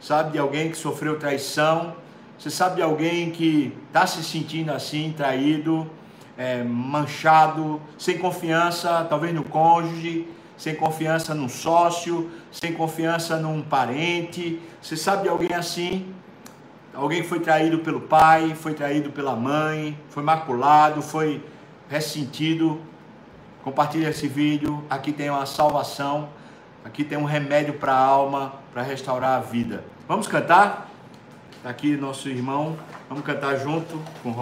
sabe, 0.00 0.32
de 0.32 0.38
alguém 0.38 0.70
que 0.70 0.76
sofreu 0.76 1.18
traição, 1.18 1.96
Você 2.38 2.50
sabe 2.50 2.76
de 2.76 2.82
alguém 2.82 3.30
que 3.30 3.72
está 3.86 4.06
se 4.06 4.22
sentindo 4.22 4.70
assim, 4.70 5.14
traído, 5.16 5.90
é, 6.36 6.62
manchado, 6.62 7.80
sem 7.96 8.18
confiança, 8.18 9.06
talvez 9.08 9.34
no 9.34 9.42
cônjuge, 9.42 10.28
sem 10.56 10.74
confiança 10.74 11.34
num 11.34 11.48
sócio, 11.48 12.30
sem 12.52 12.74
confiança 12.74 13.38
num 13.38 13.62
parente. 13.62 14.60
Você 14.80 14.96
sabe 14.96 15.22
de 15.22 15.28
alguém 15.28 15.54
assim? 15.54 16.12
Alguém 16.94 17.22
que 17.22 17.28
foi 17.28 17.40
traído 17.40 17.78
pelo 17.78 18.02
pai, 18.02 18.54
foi 18.54 18.74
traído 18.74 19.10
pela 19.10 19.34
mãe, 19.34 19.98
foi 20.08 20.22
maculado, 20.22 21.02
foi 21.02 21.42
ressentido. 21.88 22.80
Compartilhe 23.62 24.06
esse 24.06 24.28
vídeo. 24.28 24.84
Aqui 24.88 25.12
tem 25.12 25.28
uma 25.28 25.44
salvação, 25.44 26.28
aqui 26.84 27.02
tem 27.02 27.18
um 27.18 27.24
remédio 27.24 27.74
para 27.74 27.92
a 27.92 27.98
alma, 27.98 28.54
para 28.72 28.82
restaurar 28.82 29.38
a 29.38 29.40
vida. 29.40 29.84
Vamos 30.06 30.26
cantar? 30.26 30.90
Aqui 31.66 31.96
nosso 31.96 32.28
irmão. 32.28 32.76
Vamos 33.08 33.24
cantar 33.24 33.56
junto 33.56 34.00
com 34.22 34.32